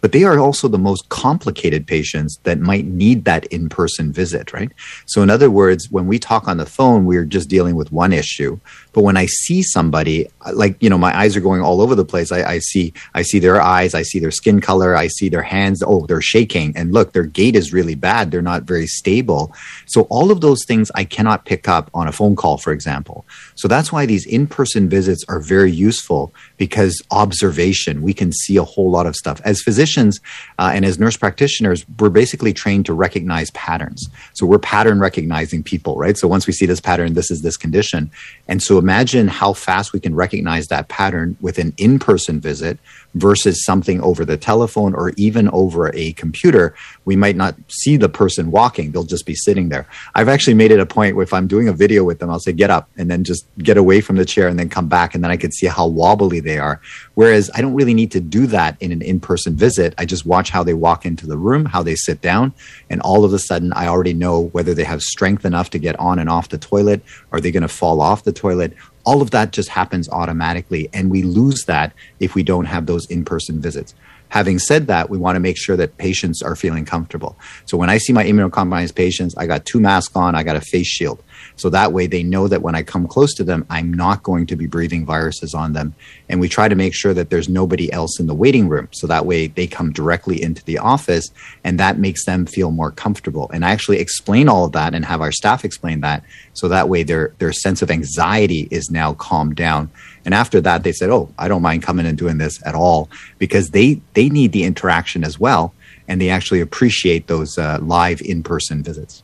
but 0.01 0.11
they 0.11 0.23
are 0.23 0.39
also 0.39 0.67
the 0.67 0.77
most 0.77 1.09
complicated 1.09 1.87
patients 1.87 2.39
that 2.43 2.59
might 2.59 2.85
need 2.85 3.25
that 3.25 3.45
in 3.47 3.69
person 3.69 4.11
visit, 4.11 4.53
right? 4.53 4.71
So, 5.05 5.21
in 5.21 5.29
other 5.29 5.49
words, 5.49 5.89
when 5.89 6.07
we 6.07 6.19
talk 6.19 6.47
on 6.47 6.57
the 6.57 6.65
phone, 6.65 7.05
we're 7.05 7.25
just 7.25 7.49
dealing 7.49 7.75
with 7.75 7.91
one 7.91 8.13
issue. 8.13 8.59
But 8.97 9.03
when 9.03 9.15
I 9.15 9.27
see 9.27 9.61
somebody, 9.61 10.27
like, 10.53 10.75
you 10.81 10.89
know, 10.89 10.97
my 10.97 11.15
eyes 11.15 11.37
are 11.37 11.39
going 11.39 11.61
all 11.61 11.81
over 11.81 11.93
the 11.93 12.03
place. 12.03 12.31
I, 12.31 12.53
I 12.53 12.57
see, 12.57 12.93
I 13.13 13.21
see 13.21 13.37
their 13.37 13.61
eyes, 13.61 13.93
I 13.93 14.01
see 14.01 14.17
their 14.17 14.31
skin 14.31 14.59
color, 14.59 14.95
I 14.95 15.05
see 15.05 15.29
their 15.29 15.43
hands. 15.43 15.83
Oh, 15.85 16.07
they're 16.07 16.19
shaking. 16.19 16.75
And 16.75 16.91
look, 16.91 17.13
their 17.13 17.27
gait 17.27 17.55
is 17.55 17.71
really 17.71 17.93
bad. 17.93 18.31
They're 18.31 18.41
not 18.41 18.63
very 18.63 18.87
stable. 18.87 19.53
So, 19.85 20.07
all 20.09 20.31
of 20.31 20.41
those 20.41 20.65
things 20.65 20.89
I 20.95 21.03
cannot 21.03 21.45
pick 21.45 21.67
up 21.67 21.91
on 21.93 22.07
a 22.07 22.11
phone 22.11 22.35
call, 22.35 22.57
for 22.57 22.73
example. 22.73 23.23
So, 23.53 23.67
that's 23.67 23.91
why 23.91 24.07
these 24.07 24.25
in 24.25 24.47
person 24.47 24.89
visits 24.89 25.23
are 25.29 25.41
very 25.41 25.71
useful 25.71 26.33
because 26.57 26.99
observation, 27.11 28.01
we 28.01 28.15
can 28.15 28.31
see 28.31 28.57
a 28.57 28.63
whole 28.63 28.89
lot 28.89 29.05
of 29.05 29.15
stuff. 29.15 29.39
As 29.45 29.61
physicians 29.61 30.19
uh, 30.57 30.71
and 30.73 30.83
as 30.83 30.97
nurse 30.97 31.17
practitioners, 31.17 31.85
we're 31.99 32.09
basically 32.09 32.51
trained 32.51 32.87
to 32.87 32.95
recognize 32.95 33.51
patterns. 33.51 34.09
So 34.33 34.47
we're 34.47 34.57
pattern 34.57 34.99
recognizing 34.99 35.61
people, 35.61 35.97
right? 35.97 36.17
So 36.17 36.27
once 36.27 36.47
we 36.47 36.53
see 36.53 36.65
this 36.65 36.81
pattern, 36.81 37.13
this 37.13 37.29
is 37.29 37.43
this 37.43 37.57
condition. 37.57 38.09
And 38.47 38.59
so 38.59 38.79
imagine 38.87 39.27
how 39.27 39.51
fast 39.51 39.91
we 39.91 39.99
can 39.99 40.15
recognize 40.15 40.69
that 40.69 40.87
pattern 40.87 41.35
with 41.41 41.59
an 41.59 41.73
in 41.75 41.99
person 41.99 42.39
visit 42.39 42.79
versus 43.15 43.63
something 43.63 44.01
over 44.01 44.25
the 44.25 44.37
telephone 44.37 44.93
or 44.93 45.11
even 45.17 45.49
over 45.49 45.91
a 45.95 46.13
computer, 46.13 46.75
we 47.05 47.15
might 47.15 47.35
not 47.35 47.55
see 47.67 47.97
the 47.97 48.09
person 48.09 48.51
walking. 48.51 48.91
They'll 48.91 49.03
just 49.03 49.25
be 49.25 49.35
sitting 49.35 49.69
there. 49.69 49.87
I've 50.15 50.29
actually 50.29 50.53
made 50.53 50.71
it 50.71 50.79
a 50.79 50.85
point 50.85 51.17
if 51.19 51.33
I'm 51.33 51.47
doing 51.47 51.67
a 51.67 51.73
video 51.73 52.03
with 52.03 52.19
them, 52.19 52.29
I'll 52.29 52.39
say, 52.39 52.53
get 52.53 52.69
up 52.69 52.89
and 52.97 53.09
then 53.09 53.23
just 53.23 53.47
get 53.59 53.77
away 53.77 54.01
from 54.01 54.17
the 54.17 54.25
chair 54.25 54.47
and 54.47 54.59
then 54.59 54.69
come 54.69 54.87
back. 54.87 55.15
And 55.15 55.23
then 55.23 55.31
I 55.31 55.37
can 55.37 55.51
see 55.51 55.67
how 55.67 55.87
wobbly 55.87 56.39
they 56.39 56.59
are. 56.59 56.81
Whereas 57.15 57.49
I 57.55 57.61
don't 57.61 57.73
really 57.73 57.93
need 57.93 58.11
to 58.11 58.19
do 58.19 58.47
that 58.47 58.77
in 58.81 58.91
an 58.91 59.01
in 59.01 59.19
person 59.19 59.55
visit. 59.55 59.93
I 59.97 60.05
just 60.05 60.25
watch 60.25 60.49
how 60.49 60.63
they 60.63 60.73
walk 60.73 61.05
into 61.05 61.25
the 61.25 61.37
room, 61.37 61.65
how 61.65 61.83
they 61.83 61.95
sit 61.95 62.21
down. 62.21 62.53
And 62.89 63.01
all 63.01 63.25
of 63.25 63.33
a 63.33 63.39
sudden, 63.39 63.73
I 63.73 63.87
already 63.87 64.13
know 64.13 64.43
whether 64.49 64.73
they 64.73 64.83
have 64.83 65.01
strength 65.01 65.45
enough 65.45 65.69
to 65.71 65.79
get 65.79 65.99
on 65.99 66.19
and 66.19 66.29
off 66.29 66.49
the 66.49 66.57
toilet. 66.57 67.01
Are 67.31 67.41
they 67.41 67.51
going 67.51 67.63
to 67.63 67.67
fall 67.67 68.01
off 68.01 68.23
the 68.23 68.33
toilet? 68.33 68.73
All 69.07 69.21
of 69.21 69.31
that 69.31 69.53
just 69.53 69.69
happens 69.69 70.09
automatically. 70.09 70.89
And 70.93 71.09
we 71.09 71.23
lose 71.23 71.63
that 71.63 71.93
if 72.19 72.35
we 72.35 72.43
don't 72.43 72.65
have 72.65 72.87
those 72.87 73.05
in 73.05 73.23
person 73.23 73.61
visits. 73.61 73.95
Having 74.29 74.59
said 74.59 74.87
that, 74.87 75.09
we 75.09 75.17
want 75.17 75.37
to 75.37 75.39
make 75.39 75.57
sure 75.57 75.77
that 75.77 75.97
patients 75.97 76.43
are 76.43 76.57
feeling 76.57 76.83
comfortable. 76.83 77.39
So 77.65 77.77
when 77.77 77.89
I 77.89 77.99
see 77.99 78.11
my 78.11 78.25
immunocompromised 78.25 78.95
patients, 78.95 79.33
I 79.37 79.47
got 79.47 79.65
two 79.65 79.79
masks 79.79 80.13
on, 80.13 80.35
I 80.35 80.43
got 80.43 80.57
a 80.57 80.61
face 80.61 80.87
shield. 80.87 81.23
So 81.57 81.69
that 81.71 81.91
way 81.91 82.07
they 82.07 82.23
know 82.23 82.47
that 82.47 82.61
when 82.61 82.75
I 82.75 82.83
come 82.83 83.07
close 83.07 83.33
to 83.35 83.43
them, 83.43 83.65
I'm 83.69 83.93
not 83.93 84.23
going 84.23 84.45
to 84.47 84.55
be 84.55 84.67
breathing 84.67 85.05
viruses 85.05 85.53
on 85.53 85.73
them. 85.73 85.93
And 86.29 86.39
we 86.39 86.47
try 86.47 86.67
to 86.67 86.75
make 86.75 86.93
sure 86.93 87.13
that 87.13 87.29
there's 87.29 87.49
nobody 87.49 87.91
else 87.91 88.19
in 88.19 88.27
the 88.27 88.35
waiting 88.35 88.69
room. 88.69 88.87
So 88.91 89.07
that 89.07 89.25
way 89.25 89.47
they 89.47 89.67
come 89.67 89.91
directly 89.91 90.41
into 90.41 90.63
the 90.63 90.77
office 90.77 91.27
and 91.63 91.79
that 91.79 91.97
makes 91.97 92.25
them 92.25 92.45
feel 92.45 92.71
more 92.71 92.91
comfortable. 92.91 93.49
And 93.53 93.65
I 93.65 93.71
actually 93.71 93.99
explain 93.99 94.47
all 94.47 94.65
of 94.65 94.71
that 94.71 94.93
and 94.93 95.03
have 95.03 95.21
our 95.21 95.31
staff 95.31 95.65
explain 95.65 96.01
that. 96.01 96.23
So 96.53 96.67
that 96.69 96.89
way 96.89 97.03
their, 97.03 97.33
their 97.39 97.51
sense 97.51 97.81
of 97.81 97.91
anxiety 97.91 98.67
is 98.71 98.89
now 98.89 99.13
calmed 99.13 99.55
down. 99.55 99.89
And 100.27 100.33
after 100.33 100.59
that, 100.59 100.83
they 100.83 100.91
said, 100.91 101.09
"Oh, 101.09 101.29
I 101.39 101.47
don't 101.47 101.61
mind 101.61 101.83
coming 101.83 102.05
and 102.05 102.17
doing 102.17 102.37
this 102.37 102.59
at 102.65 102.75
all," 102.75 103.09
because 103.37 103.69
they 103.69 104.01
they 104.13 104.27
need 104.27 104.51
the 104.51 104.65
interaction 104.65 105.23
as 105.23 105.39
well, 105.39 105.73
and 106.05 106.19
they 106.19 106.29
actually 106.29 106.59
appreciate 106.59 107.27
those 107.27 107.57
uh, 107.57 107.79
live 107.81 108.21
in 108.21 108.43
person 108.43 108.83
visits. 108.83 109.23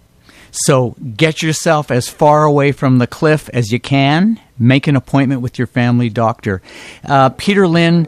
So 0.54 0.96
get 1.18 1.42
yourself 1.42 1.90
as 1.90 2.08
far 2.08 2.44
away 2.44 2.72
from 2.72 3.00
the 3.00 3.08
cliff 3.08 3.50
as 3.50 3.72
you 3.72 3.80
can. 3.80 4.40
Make 4.60 4.86
an 4.88 4.96
appointment 4.96 5.42
with 5.42 5.58
your 5.58 5.68
family 5.68 6.10
doctor. 6.10 6.62
Uh, 7.04 7.30
Peter 7.30 7.68
Lin, 7.68 8.08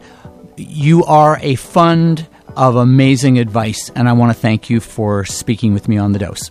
you 0.56 1.04
are 1.04 1.38
a 1.42 1.56
fund 1.56 2.28
of 2.56 2.76
amazing 2.76 3.38
advice, 3.38 3.90
and 3.96 4.08
I 4.08 4.12
want 4.12 4.34
to 4.34 4.40
thank 4.40 4.70
you 4.70 4.78
for 4.80 5.24
speaking 5.24 5.74
with 5.74 5.88
me 5.88 5.98
on 5.98 6.12
the 6.12 6.20
dose. 6.20 6.50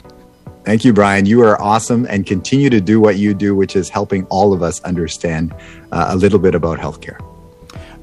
Thank 0.66 0.84
you, 0.84 0.92
Brian. 0.92 1.26
You 1.26 1.42
are 1.44 1.60
awesome 1.62 2.06
and 2.10 2.26
continue 2.26 2.70
to 2.72 2.82
do 2.82 3.00
what 3.00 3.18
you 3.18 3.34
do, 3.34 3.56
which 3.56 3.76
is 3.76 3.88
helping 3.88 4.26
all 4.26 4.52
of 4.52 4.62
us 4.62 4.82
understand 4.82 5.56
uh, 5.92 6.08
a 6.10 6.16
little 6.16 6.40
bit 6.40 6.56
about 6.56 6.78
healthcare. 6.78 7.18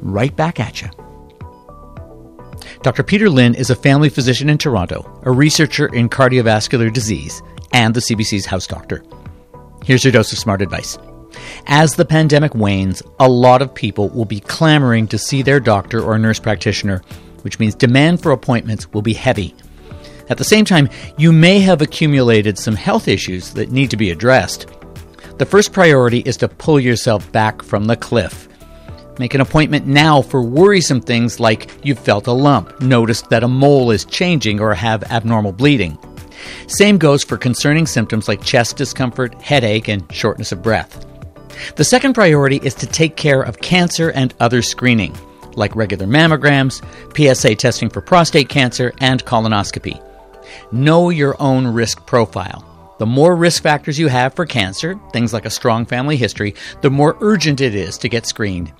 Right 0.00 0.34
back 0.34 0.60
at 0.60 0.80
you. 0.80 0.88
Dr. 2.82 3.02
Peter 3.02 3.28
Lin 3.28 3.54
is 3.54 3.70
a 3.70 3.76
family 3.76 4.08
physician 4.08 4.48
in 4.48 4.58
Toronto, 4.58 5.20
a 5.24 5.30
researcher 5.30 5.86
in 5.94 6.08
cardiovascular 6.08 6.92
disease, 6.92 7.42
and 7.72 7.94
the 7.94 8.00
CBC's 8.00 8.46
house 8.46 8.66
doctor. 8.66 9.02
Here's 9.84 10.04
your 10.04 10.12
dose 10.12 10.32
of 10.32 10.38
smart 10.38 10.62
advice. 10.62 10.98
As 11.66 11.94
the 11.94 12.04
pandemic 12.04 12.54
wanes, 12.54 13.02
a 13.18 13.28
lot 13.28 13.62
of 13.62 13.74
people 13.74 14.08
will 14.10 14.24
be 14.24 14.40
clamoring 14.40 15.08
to 15.08 15.18
see 15.18 15.42
their 15.42 15.60
doctor 15.60 16.00
or 16.02 16.18
nurse 16.18 16.38
practitioner, 16.38 17.02
which 17.42 17.58
means 17.58 17.74
demand 17.74 18.22
for 18.22 18.32
appointments 18.32 18.92
will 18.92 19.02
be 19.02 19.14
heavy. 19.14 19.54
At 20.28 20.38
the 20.38 20.44
same 20.44 20.64
time, 20.64 20.88
you 21.16 21.32
may 21.32 21.60
have 21.60 21.82
accumulated 21.82 22.58
some 22.58 22.76
health 22.76 23.08
issues 23.08 23.52
that 23.54 23.72
need 23.72 23.90
to 23.90 23.96
be 23.96 24.10
addressed. 24.10 24.66
The 25.38 25.46
first 25.46 25.72
priority 25.72 26.20
is 26.20 26.36
to 26.38 26.48
pull 26.48 26.78
yourself 26.78 27.30
back 27.32 27.62
from 27.62 27.86
the 27.86 27.96
cliff. 27.96 28.48
Make 29.18 29.34
an 29.34 29.40
appointment 29.40 29.86
now 29.86 30.22
for 30.22 30.42
worrisome 30.42 31.00
things 31.00 31.38
like 31.38 31.70
you've 31.84 31.98
felt 31.98 32.28
a 32.28 32.32
lump, 32.32 32.80
noticed 32.80 33.28
that 33.30 33.42
a 33.42 33.48
mole 33.48 33.90
is 33.90 34.04
changing, 34.04 34.60
or 34.60 34.72
have 34.74 35.02
abnormal 35.04 35.52
bleeding. 35.52 35.98
Same 36.66 36.98
goes 36.98 37.24
for 37.24 37.36
concerning 37.36 37.86
symptoms 37.86 38.28
like 38.28 38.42
chest 38.42 38.76
discomfort, 38.76 39.34
headache, 39.42 39.88
and 39.88 40.10
shortness 40.12 40.52
of 40.52 40.62
breath. 40.62 41.06
The 41.76 41.84
second 41.84 42.14
priority 42.14 42.60
is 42.62 42.74
to 42.76 42.86
take 42.86 43.16
care 43.16 43.42
of 43.42 43.60
cancer 43.60 44.10
and 44.10 44.34
other 44.40 44.62
screening, 44.62 45.16
like 45.54 45.76
regular 45.76 46.06
mammograms, 46.06 46.82
PSA 47.16 47.56
testing 47.56 47.90
for 47.90 48.00
prostate 48.00 48.48
cancer, 48.48 48.92
and 49.00 49.24
colonoscopy. 49.24 50.02
Know 50.72 51.10
your 51.10 51.40
own 51.40 51.66
risk 51.66 52.04
profile. 52.06 52.68
The 52.98 53.06
more 53.06 53.34
risk 53.34 53.62
factors 53.62 53.98
you 53.98 54.08
have 54.08 54.34
for 54.34 54.46
cancer, 54.46 54.98
things 55.12 55.32
like 55.32 55.44
a 55.44 55.50
strong 55.50 55.86
family 55.86 56.16
history, 56.16 56.54
the 56.82 56.90
more 56.90 57.16
urgent 57.20 57.60
it 57.60 57.74
is 57.74 57.98
to 57.98 58.08
get 58.08 58.26
screened. 58.26 58.72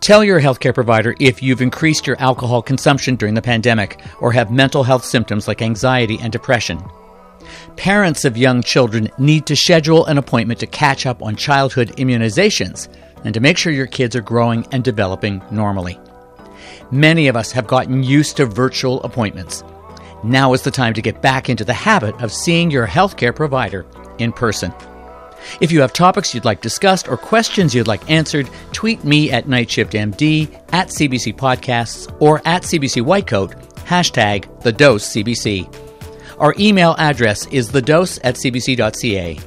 Tell 0.00 0.24
your 0.24 0.40
healthcare 0.40 0.74
provider 0.74 1.14
if 1.20 1.42
you've 1.42 1.62
increased 1.62 2.06
your 2.06 2.20
alcohol 2.20 2.62
consumption 2.62 3.16
during 3.16 3.34
the 3.34 3.42
pandemic 3.42 4.00
or 4.20 4.32
have 4.32 4.50
mental 4.50 4.82
health 4.82 5.04
symptoms 5.04 5.48
like 5.48 5.62
anxiety 5.62 6.18
and 6.20 6.32
depression. 6.32 6.82
Parents 7.76 8.24
of 8.24 8.36
young 8.36 8.62
children 8.62 9.10
need 9.18 9.46
to 9.46 9.56
schedule 9.56 10.06
an 10.06 10.18
appointment 10.18 10.60
to 10.60 10.66
catch 10.66 11.06
up 11.06 11.22
on 11.22 11.36
childhood 11.36 11.88
immunizations 11.96 12.88
and 13.24 13.34
to 13.34 13.40
make 13.40 13.56
sure 13.56 13.72
your 13.72 13.86
kids 13.86 14.16
are 14.16 14.22
growing 14.22 14.66
and 14.72 14.84
developing 14.84 15.42
normally. 15.50 15.98
Many 16.90 17.28
of 17.28 17.36
us 17.36 17.52
have 17.52 17.66
gotten 17.66 18.02
used 18.02 18.36
to 18.36 18.46
virtual 18.46 19.02
appointments. 19.02 19.64
Now 20.24 20.52
is 20.52 20.62
the 20.62 20.70
time 20.70 20.94
to 20.94 21.02
get 21.02 21.22
back 21.22 21.48
into 21.48 21.64
the 21.64 21.72
habit 21.72 22.20
of 22.22 22.32
seeing 22.32 22.70
your 22.70 22.86
healthcare 22.86 23.34
provider 23.34 23.86
in 24.18 24.32
person. 24.32 24.72
If 25.60 25.72
you 25.72 25.80
have 25.80 25.92
topics 25.92 26.34
you'd 26.34 26.44
like 26.44 26.60
discussed 26.60 27.08
or 27.08 27.16
questions 27.16 27.74
you'd 27.74 27.88
like 27.88 28.10
answered, 28.10 28.48
tweet 28.72 29.04
me 29.04 29.30
at 29.30 29.46
NightShiftMD, 29.46 30.62
at 30.72 30.88
CBC 30.88 31.36
Podcasts, 31.36 32.14
or 32.20 32.40
at 32.44 32.62
CBC 32.62 33.02
Whitecoat, 33.02 33.54
hashtag 33.84 34.62
the 34.62 34.72
dose 34.72 35.08
CBC. 35.08 35.72
Our 36.38 36.54
email 36.58 36.94
address 36.98 37.46
is 37.46 37.70
thedose 37.70 38.18
at 38.24 38.36
cbc.ca. 38.36 39.38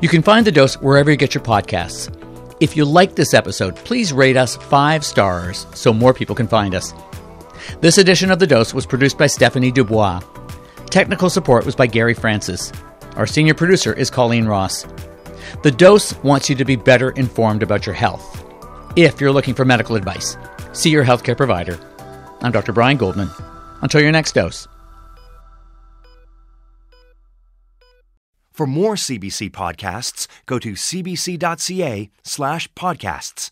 You 0.00 0.08
can 0.08 0.22
find 0.22 0.46
the 0.46 0.52
dose 0.52 0.80
wherever 0.80 1.10
you 1.10 1.16
get 1.16 1.34
your 1.34 1.44
podcasts. 1.44 2.16
If 2.60 2.76
you 2.76 2.84
like 2.84 3.16
this 3.16 3.34
episode, 3.34 3.76
please 3.76 4.12
rate 4.12 4.36
us 4.36 4.56
five 4.56 5.04
stars 5.04 5.66
so 5.74 5.92
more 5.92 6.14
people 6.14 6.36
can 6.36 6.46
find 6.46 6.74
us. 6.74 6.94
This 7.80 7.98
edition 7.98 8.30
of 8.30 8.38
The 8.38 8.46
Dose 8.46 8.72
was 8.72 8.86
produced 8.86 9.18
by 9.18 9.26
Stephanie 9.26 9.72
Dubois. 9.72 10.20
Technical 10.86 11.28
support 11.28 11.66
was 11.66 11.74
by 11.74 11.86
Gary 11.86 12.14
Francis. 12.14 12.72
Our 13.16 13.26
senior 13.26 13.54
producer 13.54 13.92
is 13.92 14.10
Colleen 14.10 14.46
Ross. 14.46 14.86
The 15.62 15.70
Dose 15.70 16.14
wants 16.22 16.50
you 16.50 16.56
to 16.56 16.64
be 16.64 16.76
better 16.76 17.10
informed 17.10 17.62
about 17.62 17.86
your 17.86 17.94
health. 17.94 18.44
If 18.96 19.20
you're 19.20 19.32
looking 19.32 19.54
for 19.54 19.64
medical 19.64 19.96
advice, 19.96 20.36
see 20.72 20.90
your 20.90 21.04
healthcare 21.04 21.36
provider. 21.36 21.78
I'm 22.40 22.52
Dr. 22.52 22.72
Brian 22.72 22.96
Goldman. 22.96 23.30
Until 23.80 24.00
your 24.00 24.12
next 24.12 24.32
dose. 24.32 24.66
For 28.52 28.66
more 28.66 28.96
CBC 28.96 29.50
podcasts, 29.50 30.26
go 30.44 30.58
to 30.58 30.72
cbc.ca 30.72 32.10
slash 32.22 32.68
podcasts. 32.74 33.50